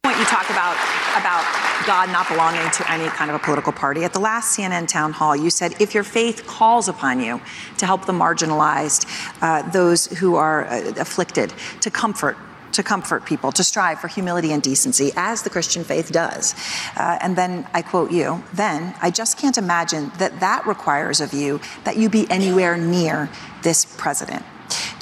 [0.04, 0.76] point you talk about
[1.18, 1.44] about
[1.88, 4.04] God not belonging to any kind of a political party.
[4.04, 7.42] At the last CNN town hall, you said if your faith calls upon you
[7.80, 9.08] to help the marginalized,
[9.42, 12.38] uh, those who are uh, afflicted, to comfort.
[12.74, 16.54] To comfort people, to strive for humility and decency, as the Christian faith does.
[16.96, 21.34] Uh, and then I quote you, then I just can't imagine that that requires of
[21.34, 23.30] you that you be anywhere near
[23.64, 24.46] this president.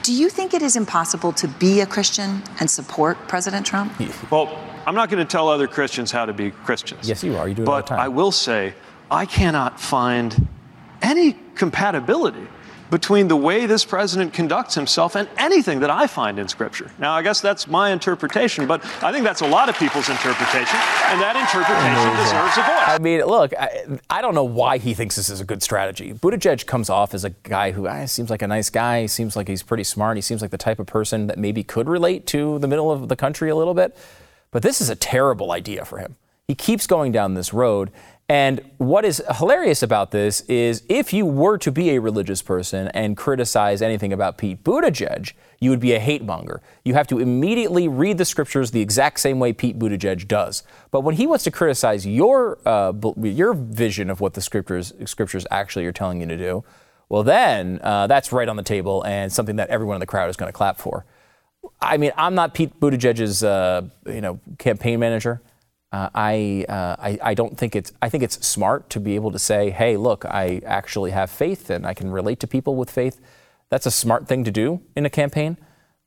[0.03, 3.91] Do you think it is impossible to be a Christian and support President Trump?
[4.32, 7.10] Well, I'm not going to tell other Christians how to be Christians.
[7.10, 7.49] Yes, you are.
[7.49, 7.91] You do it all the But.
[7.99, 8.73] I will say,
[9.12, 10.47] I cannot find
[11.01, 12.47] any compatibility
[12.89, 16.91] between the way this president conducts himself and anything that I find in Scripture.
[17.00, 20.80] Now, I guess that's my interpretation, but I think that's a lot of people's interpretation,
[21.08, 22.88] and that interpretation deserves a voice.
[22.88, 26.13] I mean, look, I, I don't know why he thinks this is a good strategy.
[26.13, 29.02] Buttigieg comes off as a guy who eh, seems like a nice guy.
[29.02, 30.17] He seems like he's pretty smart.
[30.17, 33.08] He seems like the type of person that maybe could relate to the middle of
[33.08, 33.97] the country a little bit.
[34.52, 36.15] But this is a terrible idea for him.
[36.47, 37.91] He keeps going down this road.
[38.30, 42.90] And what is hilarious about this is if you were to be a religious person
[42.90, 46.62] and criticize anything about Pete Buttigieg, you would be a hate monger.
[46.84, 50.63] You have to immediately read the scriptures the exact same way Pete Buttigieg does.
[50.92, 55.48] But when he wants to criticize your uh, your vision of what the scriptures scriptures
[55.50, 56.66] actually are telling you to do,
[57.08, 60.30] well, then uh, that's right on the table and something that everyone in the crowd
[60.30, 61.06] is going to clap for.
[61.80, 65.42] I mean, I'm not Pete Buttigieg's uh, you know campaign manager.
[65.91, 69.32] Uh, I, uh, I I don't think it's I think it's smart to be able
[69.32, 72.89] to say, hey, look, I actually have faith and I can relate to people with
[72.89, 73.21] faith.
[73.69, 75.58] That's a smart thing to do in a campaign.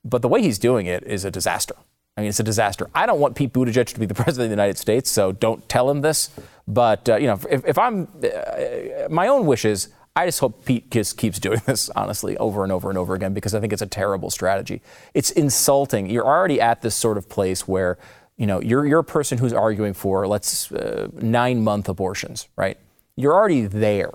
[0.04, 1.74] But the way he's doing it is a disaster.
[2.16, 2.90] I mean, it's a disaster.
[2.94, 5.66] I don't want Pete Buttigieg to be the president of the United States, so don't
[5.68, 6.30] tell him this.
[6.68, 10.90] But uh, you know, if, if I'm uh, my own wishes, I just hope Pete
[10.90, 13.82] just keeps doing this, honestly, over and over and over again, because I think it's
[13.82, 14.82] a terrible strategy.
[15.14, 16.10] It's insulting.
[16.10, 17.96] You're already at this sort of place where,
[18.40, 22.78] you know, you're, you're a person who's arguing for, let's, uh, nine month abortions, right?
[23.14, 24.12] You're already there.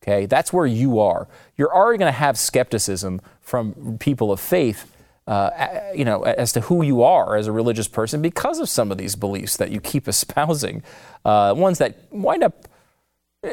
[0.00, 1.26] Okay, that's where you are.
[1.56, 5.50] You're already going to have skepticism from people of faith, uh,
[5.92, 8.98] you know, as to who you are as a religious person because of some of
[8.98, 10.84] these beliefs that you keep espousing,
[11.24, 12.68] uh, ones that wind up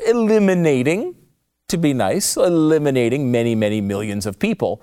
[0.06, 1.16] eliminating,
[1.70, 4.80] to be nice, eliminating many, many millions of people.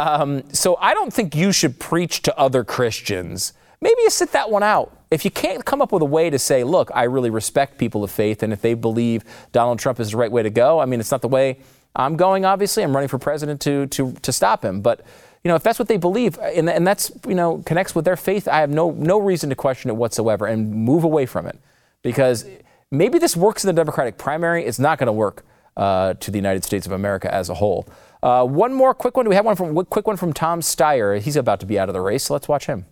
[0.00, 3.52] Um, so I don't think you should preach to other Christians.
[3.80, 4.96] Maybe you sit that one out.
[5.10, 8.02] If you can't come up with a way to say, look, I really respect people
[8.02, 10.86] of faith, and if they believe Donald Trump is the right way to go, I
[10.86, 11.58] mean, it's not the way
[11.94, 12.82] I'm going, obviously.
[12.82, 14.80] I'm running for president to, to, to stop him.
[14.80, 15.00] But,
[15.44, 18.16] you know, if that's what they believe, and, and that's, you know, connects with their
[18.16, 21.58] faith, I have no, no reason to question it whatsoever and move away from it.
[22.02, 22.44] Because
[22.90, 24.64] maybe this works in the Democratic primary.
[24.64, 25.44] It's not going to work
[25.76, 27.88] uh, to the United States of America as a whole.
[28.22, 29.24] Uh, one more quick one.
[29.24, 31.20] Do we have one from quick one from Tom Steyer?
[31.20, 32.86] He's about to be out of the race, so let's watch him.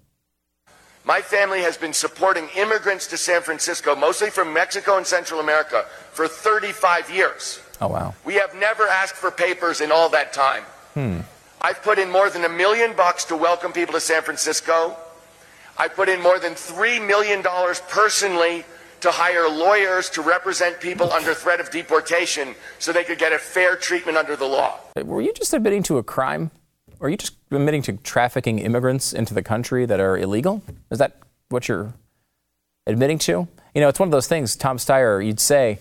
[1.06, 5.84] My family has been supporting immigrants to San Francisco, mostly from Mexico and Central America,
[6.12, 7.60] for 35 years.
[7.82, 8.14] Oh wow.
[8.24, 10.62] We have never asked for papers in all that time.
[10.94, 11.18] Hmm.
[11.60, 14.96] I've put in more than a million bucks to welcome people to San Francisco.
[15.76, 17.42] I put in more than $3 million
[17.88, 18.64] personally
[19.00, 23.38] to hire lawyers to represent people under threat of deportation so they could get a
[23.38, 24.78] fair treatment under the law.
[24.96, 26.50] Were you just admitting to a crime?
[27.04, 30.62] Are you just admitting to trafficking immigrants into the country that are illegal?
[30.90, 31.18] Is that
[31.50, 31.92] what you're
[32.86, 33.46] admitting to?
[33.74, 35.80] You know, it's one of those things, Tom Steyer, you'd say,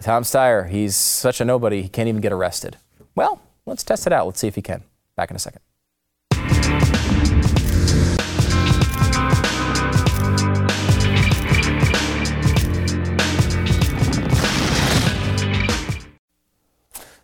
[0.00, 2.78] Tom Steyer, he's such a nobody, he can't even get arrested.
[3.14, 4.24] Well, let's test it out.
[4.24, 4.84] Let's see if he can.
[5.16, 5.60] Back in a second.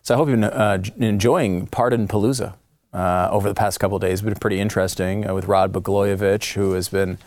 [0.03, 2.53] So I hope been uh, enjoying Pardon Palooza
[2.93, 4.13] uh, over the past couple of days.
[4.13, 7.17] It's been pretty interesting uh, with Rod Blagojevich, who has been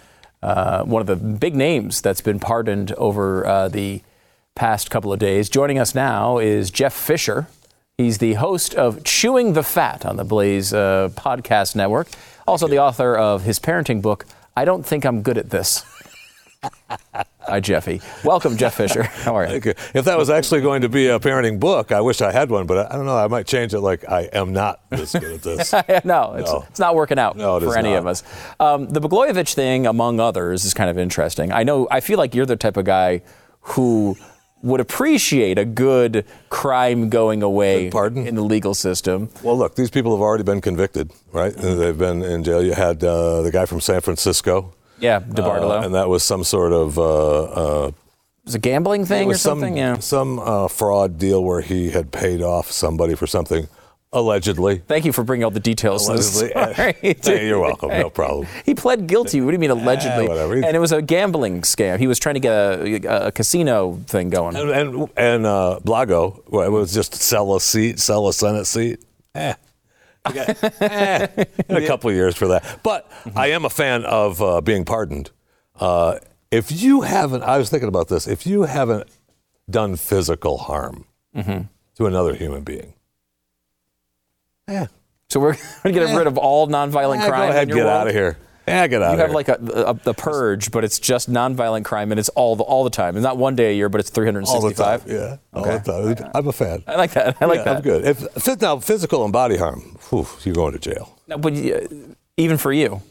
[0.42, 4.02] uh, one of the big names that's been pardoned over uh, the
[4.54, 5.48] past couple of days.
[5.48, 7.48] Joining us now is Jeff Fisher.
[7.96, 12.08] He's the host of Chewing the Fat on the Blaze uh, podcast network,
[12.46, 15.84] also the author of his parenting book, I Don't Think I'm Good at This.
[17.46, 18.00] Hi, Jeffy.
[18.24, 19.02] Welcome, Jeff Fisher.
[19.02, 19.50] How are you?
[19.60, 19.74] Thank you.
[19.94, 22.66] If that was actually going to be a parenting book, I wish I had one,
[22.66, 23.16] but I don't know.
[23.16, 25.72] I might change it like I am not this good at this.
[26.04, 26.64] no, it's, No.
[26.68, 27.98] it's not working out No, for any not.
[27.98, 28.22] of us.
[28.58, 31.52] Um, the Blagojevich thing, among others, is kind of interesting.
[31.52, 31.86] I know.
[31.90, 33.22] I feel like you're the type of guy
[33.60, 34.16] who
[34.62, 38.26] would appreciate a good crime going away Pardon?
[38.26, 39.28] in the legal system.
[39.42, 41.54] Well, look, these people have already been convicted, right?
[41.54, 42.62] They've been in jail.
[42.62, 44.73] You had uh, the guy from San Francisco.
[44.98, 45.82] Yeah, DeBartolo.
[45.82, 47.94] Uh, and that was some sort of uh, uh, it
[48.44, 49.76] was a gambling thing or was some, something.
[49.76, 49.98] yeah.
[49.98, 53.68] some uh, fraud deal where he had paid off somebody for something,
[54.12, 54.82] allegedly.
[54.86, 56.06] Thank you for bringing all the details.
[56.06, 56.52] Allegedly.
[57.24, 57.88] Hey, you're welcome.
[57.88, 58.46] No problem.
[58.66, 59.40] He pled guilty.
[59.40, 60.28] What do you mean allegedly?
[60.28, 60.54] whatever.
[60.54, 61.98] And it was a gambling scam.
[61.98, 64.56] He was trying to get a, a casino thing going.
[64.56, 68.66] And and, and uh, Blago well, it was just sell a seat, sell a Senate
[68.66, 69.00] seat.
[69.34, 69.54] Eh.
[70.26, 70.54] Okay.
[70.80, 71.44] eh.
[71.68, 72.80] In a couple of years for that.
[72.82, 75.30] But I am a fan of uh, being pardoned.
[75.78, 76.18] Uh,
[76.50, 78.26] if you haven't, I was thinking about this.
[78.26, 79.08] If you haven't
[79.68, 82.94] done physical harm to another human being,
[84.68, 84.86] yeah,
[85.28, 87.46] So we're going to get rid of all nonviolent Eh, crime.
[87.46, 87.88] go ahead, get world?
[87.88, 88.38] out of here.
[88.66, 89.34] Yeah, get out You have here.
[89.34, 93.16] like a, purge, but it's just nonviolent crime, and it's all the, all the time.
[93.16, 94.62] It's not one day a year, but it's 365.
[94.62, 95.00] all the time.
[95.00, 95.12] 365.
[95.12, 96.08] Yeah, all Okay.
[96.08, 96.30] the time.
[96.34, 96.82] I'm a fan.
[96.86, 97.36] I like that.
[97.40, 97.76] I like Yeah, that.
[97.76, 98.04] I'm good.
[98.06, 101.18] If now physical and body harm, whew, you're going to jail.
[101.28, 101.80] No, but uh,
[102.38, 103.02] even for you,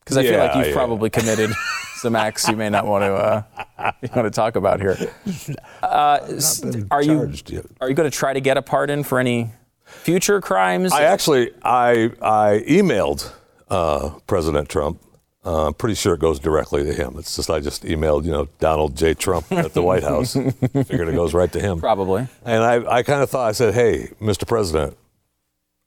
[0.00, 0.72] because I feel like you've yeah.
[0.74, 1.50] probably committed
[1.96, 4.96] some acts you may not want to uh, you want to talk about here.
[5.82, 6.38] Uh,
[6.90, 7.64] are you yet.
[7.80, 9.50] are you going to try to get a pardon for any
[9.84, 10.92] future crimes?
[10.92, 13.32] I actually I I emailed
[13.70, 15.00] uh, President Trump.
[15.42, 17.14] Uh, I'm pretty sure it goes directly to him.
[17.16, 19.14] It's just I just emailed you know Donald J.
[19.14, 20.34] Trump at the White House.
[20.72, 21.80] Figured it goes right to him.
[21.80, 22.28] Probably.
[22.44, 24.46] And I I kind of thought I said, hey, Mr.
[24.46, 24.98] President,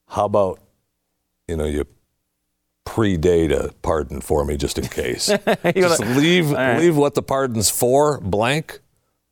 [0.07, 0.59] how about
[1.47, 1.85] you know you
[2.85, 5.27] predate a pardon for me just in case.
[5.75, 6.79] just leave right.
[6.79, 8.79] leave what the pardon's for blank.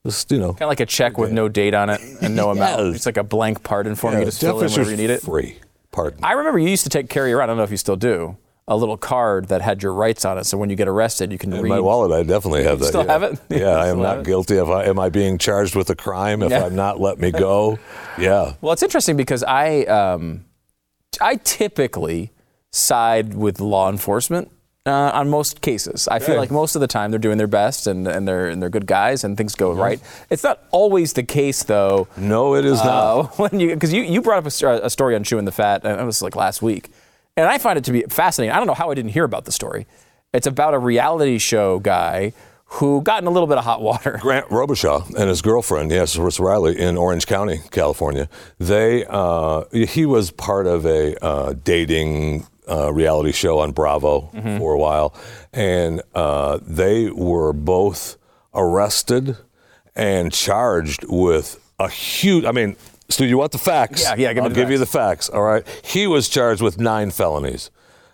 [0.05, 0.53] Just you know.
[0.53, 2.85] Kind of like a check with no date on it and no amount.
[2.85, 2.95] Yes.
[2.97, 4.13] It's like a blank pardon form.
[4.13, 5.21] Yeah, you just fill in whenever you need it.
[5.23, 5.57] Free
[5.91, 6.19] pardon.
[6.23, 7.45] I remember you used to take carry around.
[7.45, 8.37] I don't know if you still do.
[8.67, 11.37] A little card that had your rights on it, so when you get arrested, you
[11.37, 11.69] can In read.
[11.69, 12.85] my wallet, I definitely have that.
[12.85, 13.11] still yeah.
[13.11, 13.39] have it?
[13.49, 14.55] Yeah, I am not guilty.
[14.55, 16.41] If I am I being charged with a crime?
[16.43, 16.63] If Yeah.
[16.65, 17.79] I'm not, let me go.
[18.17, 18.53] Yeah.
[18.61, 20.45] Well, it's interesting because I um,
[21.19, 22.31] I typically
[22.71, 24.51] side with law enforcement
[24.85, 26.07] uh, on most cases.
[26.07, 28.61] I feel like most of the time they're doing their best and, and they're and
[28.61, 29.99] they're good guys and things go right.
[30.29, 32.07] It's not always the case though.
[32.17, 33.39] No, it is Uh, not.
[33.51, 35.99] when you because you, you brought up a, a story on chewing the fat and
[35.99, 36.89] it was like last week,
[37.37, 38.53] and I find it to be fascinating.
[38.53, 39.85] I don't know how I didn't hear about the story.
[40.33, 42.33] It's about a reality show guy
[42.75, 44.17] who got in a little bit of hot water.
[44.21, 48.29] Grant Robicheaux and his girlfriend, yes, Cerissa Riley, in Orange County, California.
[48.59, 54.57] They, uh, he was part of a uh, dating uh, reality show on Bravo Mm-hmm.
[54.59, 55.13] for a while,
[55.53, 58.17] and uh, they were both
[58.53, 59.37] arrested
[59.95, 62.45] and charged with a huge.
[62.45, 62.75] I mean,
[63.09, 64.03] Stu, you want the facts?
[64.03, 65.27] Yeah, yeah, give me I'll the give you the facts.
[65.27, 65.29] facts.
[65.29, 65.65] All right.
[65.83, 67.69] He was charged with nine felonies.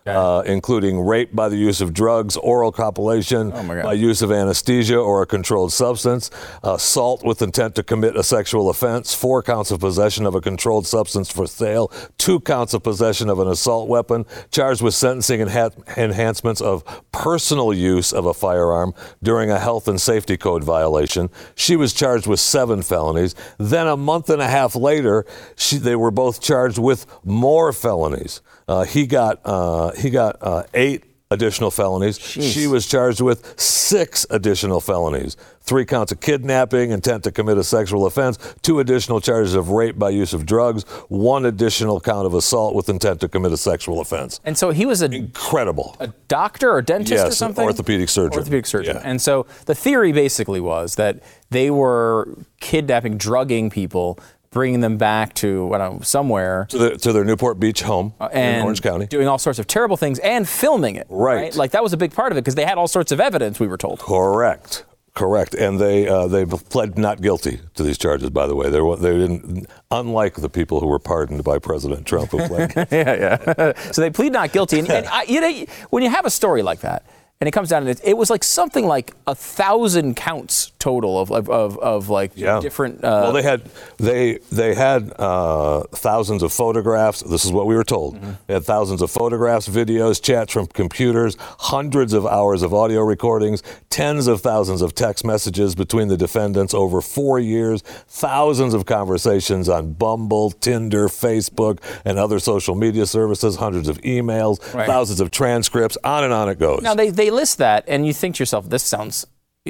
[0.07, 4.97] Uh, including rape by the use of drugs, oral copulation, Oh, by use of anesthesia
[4.97, 6.29] or a controlled substance,
[6.63, 10.87] assault with intent to commit a sexual offense, four counts of possession of a controlled
[10.87, 15.97] substance for sale, two counts of possession of an assault weapon, charged with sentencing enha-
[15.97, 21.29] enhancements of personal use of a firearm during a health and safety code violation.
[21.55, 23.35] She was charged with seven felonies.
[23.57, 28.41] Then a month and a half later, she, they were both charged with more felonies.
[28.67, 32.19] Uh, he got uh, he got uh, eight additional felonies.
[32.19, 35.35] She was charged with six additional felonies
[35.67, 39.99] three counts of kidnapping, intent to commit a sexual offense, two additional charges of rape
[39.99, 43.99] by use of drugs, one additional count of assault with intent to commit a sexual
[43.99, 44.39] offense.
[44.45, 45.95] And so he was a Incredible.
[45.99, 47.65] a doctor or dentist Yes, or something?
[47.65, 48.39] orthopedic surgeon.
[48.39, 48.95] Orthopedic surgeon.
[48.95, 49.01] Yeah.
[49.03, 54.19] And so the theory basically was that they were kidnapping, drugging people,
[54.57, 56.65] bringing them back to I don't know, somewhere.
[56.69, 59.05] To, the, to their Newport Beach home in Uh, and Orange County.
[59.05, 61.05] doing all sorts of terrible things and filming it.
[61.09, 61.55] Right.
[61.55, 63.59] Like that was a big part of it because they had all sorts of evidence.
[63.59, 63.99] We were told.
[63.99, 64.83] Correct.
[65.13, 68.29] Correct, and they uh, they pled not guilty to these charges.
[68.29, 72.33] By the way, they they didn't, unlike the people who were pardoned by President Trump
[72.33, 73.73] yeah, yeah.
[73.91, 76.61] so they plead not guilty, and, and I, you know, when you have a story
[76.61, 77.03] like that,
[77.39, 81.19] and it comes down to it, it was like something like a thousand counts total
[81.19, 82.59] of of, of, of like Yeah.
[82.59, 83.03] different.
[83.03, 83.61] Uh, well, they had
[83.97, 87.21] they they had uh, thousands of photographs.
[87.21, 88.15] This is what we were told.
[88.15, 88.31] Mm-hmm.
[88.47, 93.61] They had thousands of photographs, videos, chats from computers, hundreds of hours of audio recordings,
[93.89, 99.69] tens of thousands of text messages between the defendants over four years, thousands of conversations
[99.69, 104.87] on Bumble, Tinder, Facebook, and other social media services, hundreds of emails, Right.
[104.87, 106.81] thousands of transcripts, on and on it goes.
[106.81, 109.25] now they they list that, and you think to yourself, this sounds.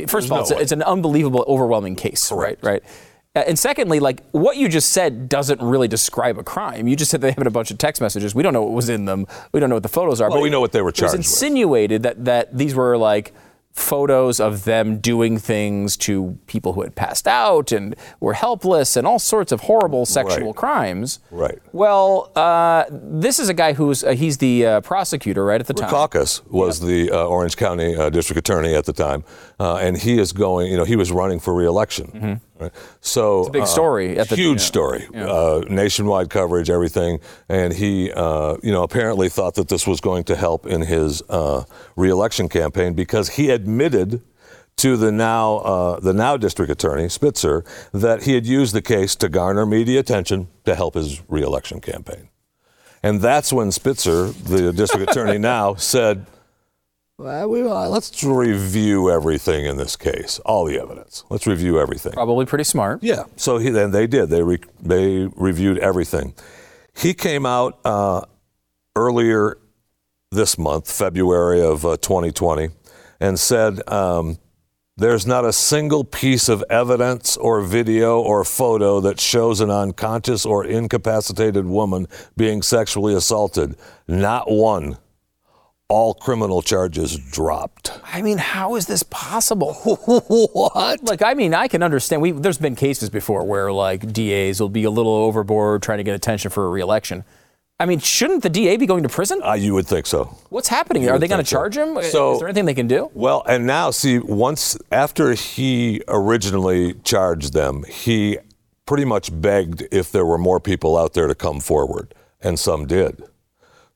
[0.08, 2.60] First of all, no it's, it's an unbelievable, overwhelming case, right?
[2.62, 2.84] Right.
[3.36, 6.88] Uh, And secondly, like what you just said doesn't really describe a crime.
[6.88, 8.36] You just said they have a bunch of text messages.
[8.36, 9.26] We don't know what was in them.
[9.52, 10.30] We don't know what the photos are.
[10.30, 11.16] Well, we know what they were charged.
[11.16, 11.44] It was charged with.
[11.44, 13.34] insinuated that that these were like
[13.78, 19.06] photos of them doing things to people who had passed out and were helpless and
[19.06, 20.56] all sorts of horrible sexual Right.
[20.56, 21.20] crimes.
[21.32, 21.60] Right.
[21.72, 25.74] Well, uh, this is a guy who's uh, he's the uh, prosecutor right at the
[25.74, 25.90] time.
[25.90, 29.24] Rackauckas was the uh, Orange County uh, district attorney at the time,
[29.60, 30.72] uh, and he is going.
[30.72, 32.42] You know, he was running for reelection.
[32.60, 32.72] Right?
[33.02, 34.66] So it's a big story at the- huge yeah.
[34.66, 37.20] story, Uh, nationwide coverage, everything.
[37.50, 41.22] And he, uh, you know, apparently thought that this was going to help in his
[41.30, 41.64] uh,
[41.96, 44.22] reelection campaign because he admitted
[44.78, 49.16] to the now uh, the now district attorney Spitzer that he had used the case
[49.16, 52.30] to garner media attention to help his reelection campaign.
[53.04, 56.26] And that's when Spitzer, the district attorney now, said,
[57.18, 61.24] well, we, uh, let's review everything in this case, all the evidence.
[61.30, 62.14] Let's review everything.
[62.14, 63.02] Probably pretty smart.
[63.02, 63.24] Yeah.
[63.36, 64.30] So he, then they did.
[64.30, 66.36] They, re, they reviewed everything.
[66.96, 68.22] He came out uh,
[68.96, 69.58] earlier
[70.32, 72.70] this month, February of uh, 2020,
[73.20, 74.38] and said um,
[74.98, 80.46] there's not a single piece of evidence or video or photo that shows an unconscious
[80.46, 83.76] or incapacitated woman being sexually assaulted.
[84.08, 84.98] Not one.
[85.90, 87.98] All criminal charges dropped.
[88.04, 89.74] I mean, how is this possible?
[90.54, 91.02] what?
[91.04, 92.22] Like, I mean, I can understand.
[92.22, 96.04] We there's been cases before where like DAs will be a little overboard trying to
[96.04, 97.24] get attention for a reelection.
[97.80, 99.40] I mean, shouldn't the DA be going to prison?
[99.42, 100.26] Uh, you would think so.
[100.50, 101.04] What's happening?
[101.04, 101.56] You Are they going to think so.
[101.56, 102.04] charge him?
[102.12, 103.10] So- is there anything they can do?
[103.14, 108.40] Well, and now see, once after he originally charged them, he
[108.86, 112.88] pretty much begged if there were more people out there to come forward, and some
[112.88, 113.22] did.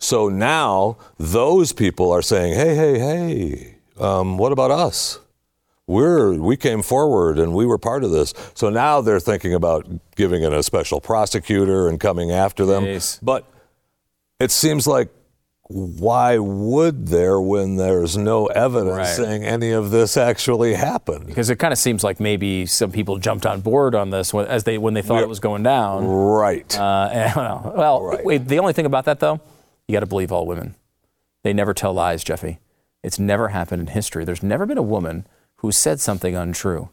[0.02, 5.20] So now those people are saying, "Hey, hey, hey, um, what about us?
[5.86, 9.88] We're we came forward and we were part of this." So now they're thinking about
[10.16, 12.84] giving it a special prosecutor and coming after them.
[12.86, 13.20] Jeez.
[13.22, 13.46] But
[14.40, 15.10] it seems like
[15.74, 19.06] why would there when there's no evidence Right.
[19.08, 21.28] saying any of this actually happened?
[21.28, 24.48] Because it kind of seems like maybe some people jumped on board on this when,
[24.48, 26.06] as they when they thought it was going down.
[26.08, 26.78] Right.
[26.78, 29.40] Uh, and, well, well, wait, the only thing about that though,
[29.92, 30.76] you got to believe all women.
[31.44, 32.60] They never tell lies, Jeffy.
[33.04, 34.24] It's never happened in history.
[34.24, 35.28] There's never been a woman
[35.58, 36.90] who said something untrue.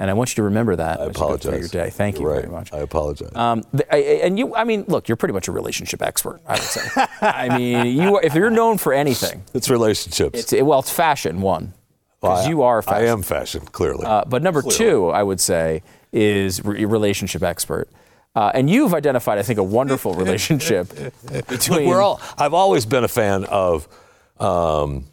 [0.00, 0.98] And I want you to remember that.
[0.98, 1.60] I as you apologize.
[1.60, 1.90] Your day.
[1.90, 2.72] Thank you You're very much.
[2.72, 3.30] I apologize.
[3.34, 6.40] Um, I- and you, I mean, look, you're pretty much a relationship expert.
[6.46, 7.06] I would say.
[7.20, 10.38] I mean, you, are- if you're known for anything, it's relationships.
[10.52, 11.74] it's well, it's fashion one,
[12.20, 12.80] because you are.
[12.80, 13.04] Fashion.
[13.06, 14.06] I am fashion, clearly.
[14.06, 14.78] Uh, but number Clearly.
[14.78, 15.82] two, I would say,
[16.12, 17.88] is re- relationship expert.
[18.34, 20.88] Uh, and you've identified, I think, a wonderful relationship
[21.48, 21.88] between.
[21.88, 22.20] We're all.
[22.38, 23.88] I've always been a fan of
[24.38, 25.06] um,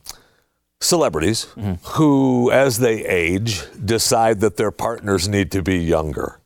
[0.79, 1.73] celebrities Mm-hmm.
[1.97, 6.39] who, as they age, decide that their partners need to be younger.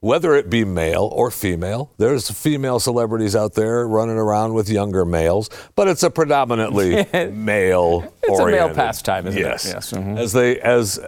[0.00, 5.04] Whether it be male or female, there's female celebrities out there running around with younger
[5.04, 8.12] males, but it's a predominantly male.
[8.22, 9.44] It's a male pastime, isn't it?
[9.44, 9.66] yes.
[9.66, 10.16] Yes, mhm.
[10.18, 11.00] As they as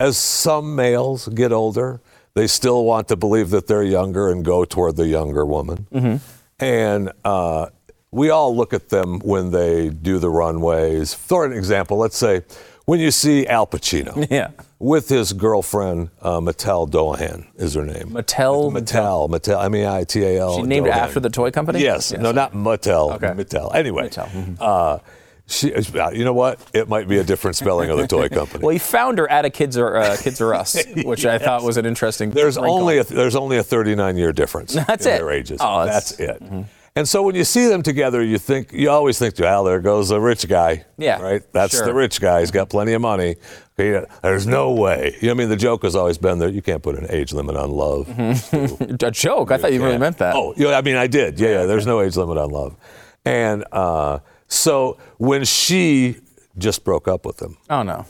[0.00, 2.00] as some males get older,
[2.34, 5.86] they still want to believe that they're younger and go toward the younger woman.
[5.92, 6.16] Mm-hmm.
[6.58, 7.66] And uh,
[8.10, 11.14] we all look at them when they do the runways.
[11.14, 12.42] For an example, let's say
[12.86, 14.50] when you see Al Pacino Yeah.
[14.78, 18.10] with his girlfriend, uh, Mattel Dohan is her name.
[18.10, 18.72] Mattel.
[18.72, 20.56] Mattel, Mattel, M E I T A L.
[20.56, 20.96] She named it Dohan.
[20.96, 21.80] after the toy company.
[21.80, 23.14] Yes, no, not Mattel.
[23.14, 23.28] Okay.
[23.28, 23.74] Mattel.
[23.74, 24.56] Anyway, Mattel, mhm.
[24.60, 24.98] uh,
[25.46, 26.58] She, uh, you know what?
[26.72, 28.64] It might be a different spelling of the toy company.
[28.64, 31.62] Well, he found her at a Kids or uh, Kids or Us, which I thought
[31.62, 32.30] was an interesting.
[32.30, 34.72] There's only a, there's only a 39 year difference.
[34.86, 35.18] That's in it.
[35.18, 35.58] Their ages.
[35.60, 36.58] Oh, that's, that's- Mm-hmm.
[36.60, 36.66] it.
[36.96, 40.10] And so when you see them together, you think you always think, well, there goes
[40.10, 40.84] the rich guy.
[40.96, 41.42] Yeah, Right.
[41.52, 41.86] That's sure.
[41.86, 42.38] the rich guy.
[42.38, 43.34] He's got plenty of money.
[43.76, 45.16] Okay, There's no way.
[45.20, 47.32] You know, I mean, the joke has always been that you can't put an age
[47.32, 48.08] limit on love.
[48.16, 49.50] a joke.
[49.50, 50.00] I thought you really can't.
[50.02, 50.36] meant that.
[50.36, 51.40] Oh, yeah, I mean, I did.
[51.40, 51.66] Yeah, yeah.
[51.66, 52.76] There's no age limit on love.
[53.24, 54.20] And uh,
[54.54, 56.16] so when she
[56.56, 58.06] just broke up with him, Oh no.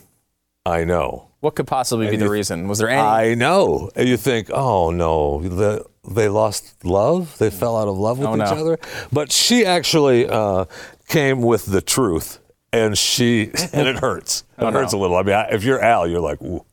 [0.67, 1.29] I know.
[1.41, 2.69] What could possibly be the you- reason?
[2.69, 3.01] Was there any?
[3.01, 3.91] I know.
[3.95, 7.37] And you think, oh no, the, they lost love.
[7.39, 8.45] They fell out of love with Oh, each no.
[8.63, 8.79] other.
[9.13, 10.65] But she actually uh,
[11.07, 12.39] came with the truth,
[12.73, 14.45] and she and it hurts.
[14.59, 14.79] It Oh, no.
[14.81, 15.17] hurts a little.
[15.17, 16.65] I mean, I- if you're Al, you're like, ooh.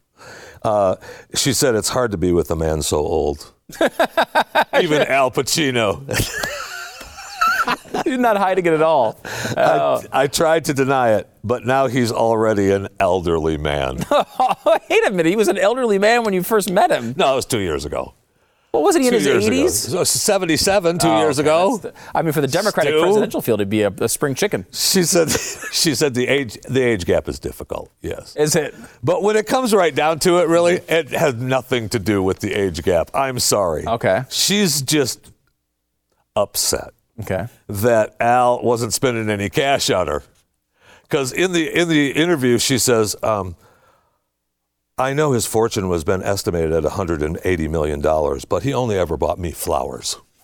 [0.64, 0.96] Uh,
[1.34, 3.52] she said it's hard to be with a man so old.
[4.80, 6.06] Even Al Pacino.
[8.12, 9.20] You're not hiding it at all.
[9.26, 9.54] Oh.
[9.58, 13.98] I, uh, I tried to deny it, but now he's already an elderly man.
[14.66, 15.28] Wait a minute.
[15.28, 17.14] He was an elderly man when you first met him.
[17.18, 18.14] no, it was two years ago.
[18.72, 19.56] What wasn't he in his years ago.
[19.66, 20.06] 80s?
[20.08, 21.78] 77, two Oh, years okay, ago.
[21.78, 23.02] the- I mean, for the Democratic Stu?
[23.02, 24.66] presidential field, it'd be a, a spring chicken.
[24.72, 25.30] She said
[25.74, 27.92] she said the age the age gap is difficult.
[28.02, 28.34] Yes.
[28.38, 28.74] Is it?
[29.04, 32.40] But when it comes right down to it, really, it has nothing to do with
[32.40, 33.12] the age gap.
[33.14, 33.86] I'm sorry.
[33.86, 34.24] Okay.
[34.30, 35.32] She's just
[36.38, 36.92] upset
[37.22, 37.48] Okay.
[37.68, 40.24] that Al wasn't spending any cash on her.
[41.04, 43.56] Because in the in the interview, she says, um,
[44.98, 49.18] "I know his fortune was been estimated at 180 million dollars, but he only ever
[49.18, 50.18] bought me flowers."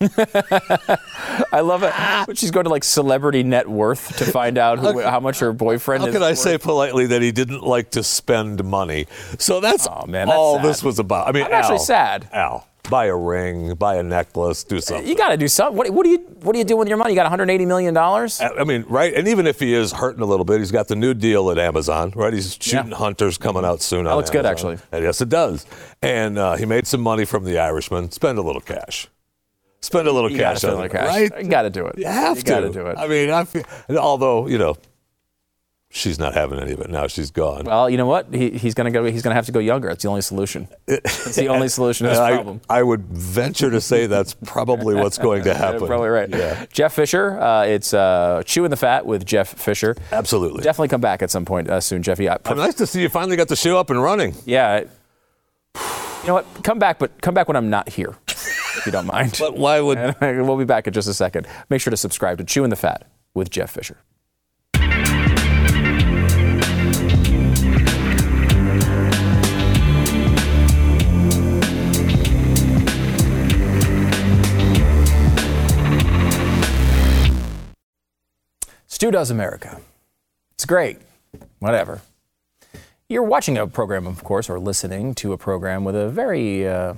[1.52, 1.92] I love it.
[2.26, 5.52] But she's going to like celebrity net worth to find out who, how much her
[5.52, 6.14] boyfriend How is.
[6.14, 6.38] can I worth.
[6.38, 9.06] say politely that he didn't like to spend money?
[9.38, 10.64] So that's, Oh, man, that's all sad.
[10.66, 11.26] this was about.
[11.26, 12.28] I mean, I'm actually Al, sad.
[12.32, 15.06] Al, buy a ring, buy a necklace, do something.
[15.06, 15.76] You got to do something.
[15.76, 17.12] What, what do you What do you do with your money?
[17.12, 18.40] You got 180 million dollars.
[18.40, 19.12] I mean, right?
[19.14, 21.58] And even if he is hurting a little bit, he's got the new deal at
[21.58, 22.32] Amazon, right?
[22.32, 22.96] He's shooting Yeah.
[22.96, 24.04] Hunters coming out soon.
[24.04, 24.78] That looks good, actually.
[24.92, 25.66] And yes, it does.
[26.02, 28.10] And uh, he made some money from The Irishman.
[28.10, 29.08] Spend a little cash.
[29.80, 31.06] Spend a little You cash on a it, little cash.
[31.30, 31.42] right?
[31.44, 31.98] You got to do it.
[31.98, 32.48] You have you to.
[32.48, 32.98] got to do it.
[32.98, 33.62] I mean, I feel,
[33.96, 34.76] although you know,
[35.90, 37.06] she's not having any of it now.
[37.06, 37.64] She's gone.
[37.64, 38.32] well, you know what?
[38.32, 39.04] He, he's going to go.
[39.04, 39.88] He's going to have to go younger.
[39.88, 40.68] It's the only solution.
[40.86, 42.60] It's the only solution to this I, problem.
[42.68, 45.86] I would venture to say that's probably what's going to happen.
[45.86, 46.28] Probably right.
[46.28, 47.40] Yeah, Jeff Fisher.
[47.40, 49.96] Uh, it's uh, chewing the fat with Jeff Fisher.
[50.12, 50.62] absolutely.
[50.62, 52.28] Definitely come back at some point uh, soon, Jeffy.
[52.28, 54.34] I, I'm nice to see you finally got the show up and running.
[54.44, 54.84] yeah.
[56.22, 56.46] You know what?
[56.64, 59.36] Come back, but come back when I'm not here, if you don't mind.
[59.38, 61.46] But why would we'll be back in just a second.
[61.70, 63.96] Make sure to subscribe to Chewing the Fat with Jeff Fisher.
[79.08, 79.80] Stu Does America.
[80.52, 80.98] It's great.
[81.60, 82.02] Whatever.
[83.08, 86.92] You're watching a program, of course, or listening to a program with a very uh,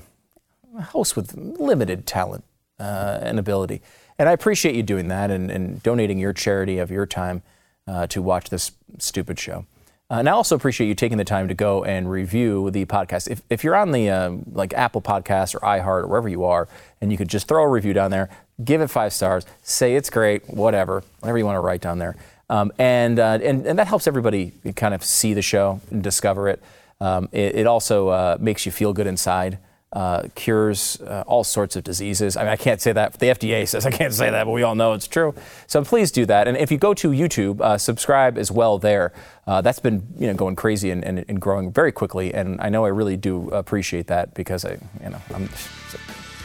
[0.87, 2.43] host with limited talent
[2.81, 3.81] uh, and ability.
[4.19, 7.43] And I appreciate you doing that and, and donating your charity of your time
[7.87, 9.65] uh, to watch this stupid show.
[10.11, 13.31] Uh, and I also appreciate you taking the time to go and review the podcast.
[13.31, 16.67] If, if you're on the uh, like Apple Podcasts or iHeart or wherever you are,
[17.01, 18.29] and you could just throw a review down there,
[18.65, 22.17] give it five stars, say it's great, whatever, whatever you want to write down there.
[22.49, 26.49] Um, and, uh, and, and that helps everybody kind of see the show and discover
[26.49, 26.63] it.
[27.01, 29.59] Um, it, it also uh, makes you feel good inside
[29.93, 32.37] uh, cures uh, all sorts of diseases.
[32.37, 33.15] I mean, I can't say that.
[33.15, 35.35] The FDA says I can't say that, but we all know it's true.
[35.67, 36.47] So please do that.
[36.47, 39.13] And if you go to YouTube, uh, subscribe as well there.
[39.47, 42.33] Uh, that's been you know going crazy and, and, and growing very quickly.
[42.33, 45.49] And I know I really do appreciate that because I you know I'm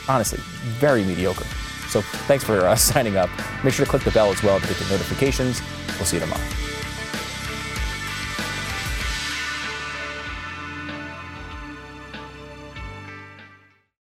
[0.07, 0.39] honestly
[0.79, 1.45] very mediocre.
[1.95, 3.29] So thanks for uh, signing up.
[3.63, 5.61] Make sure to click the bell as well to get the notifications.
[5.97, 6.64] We'll see you tomorrow.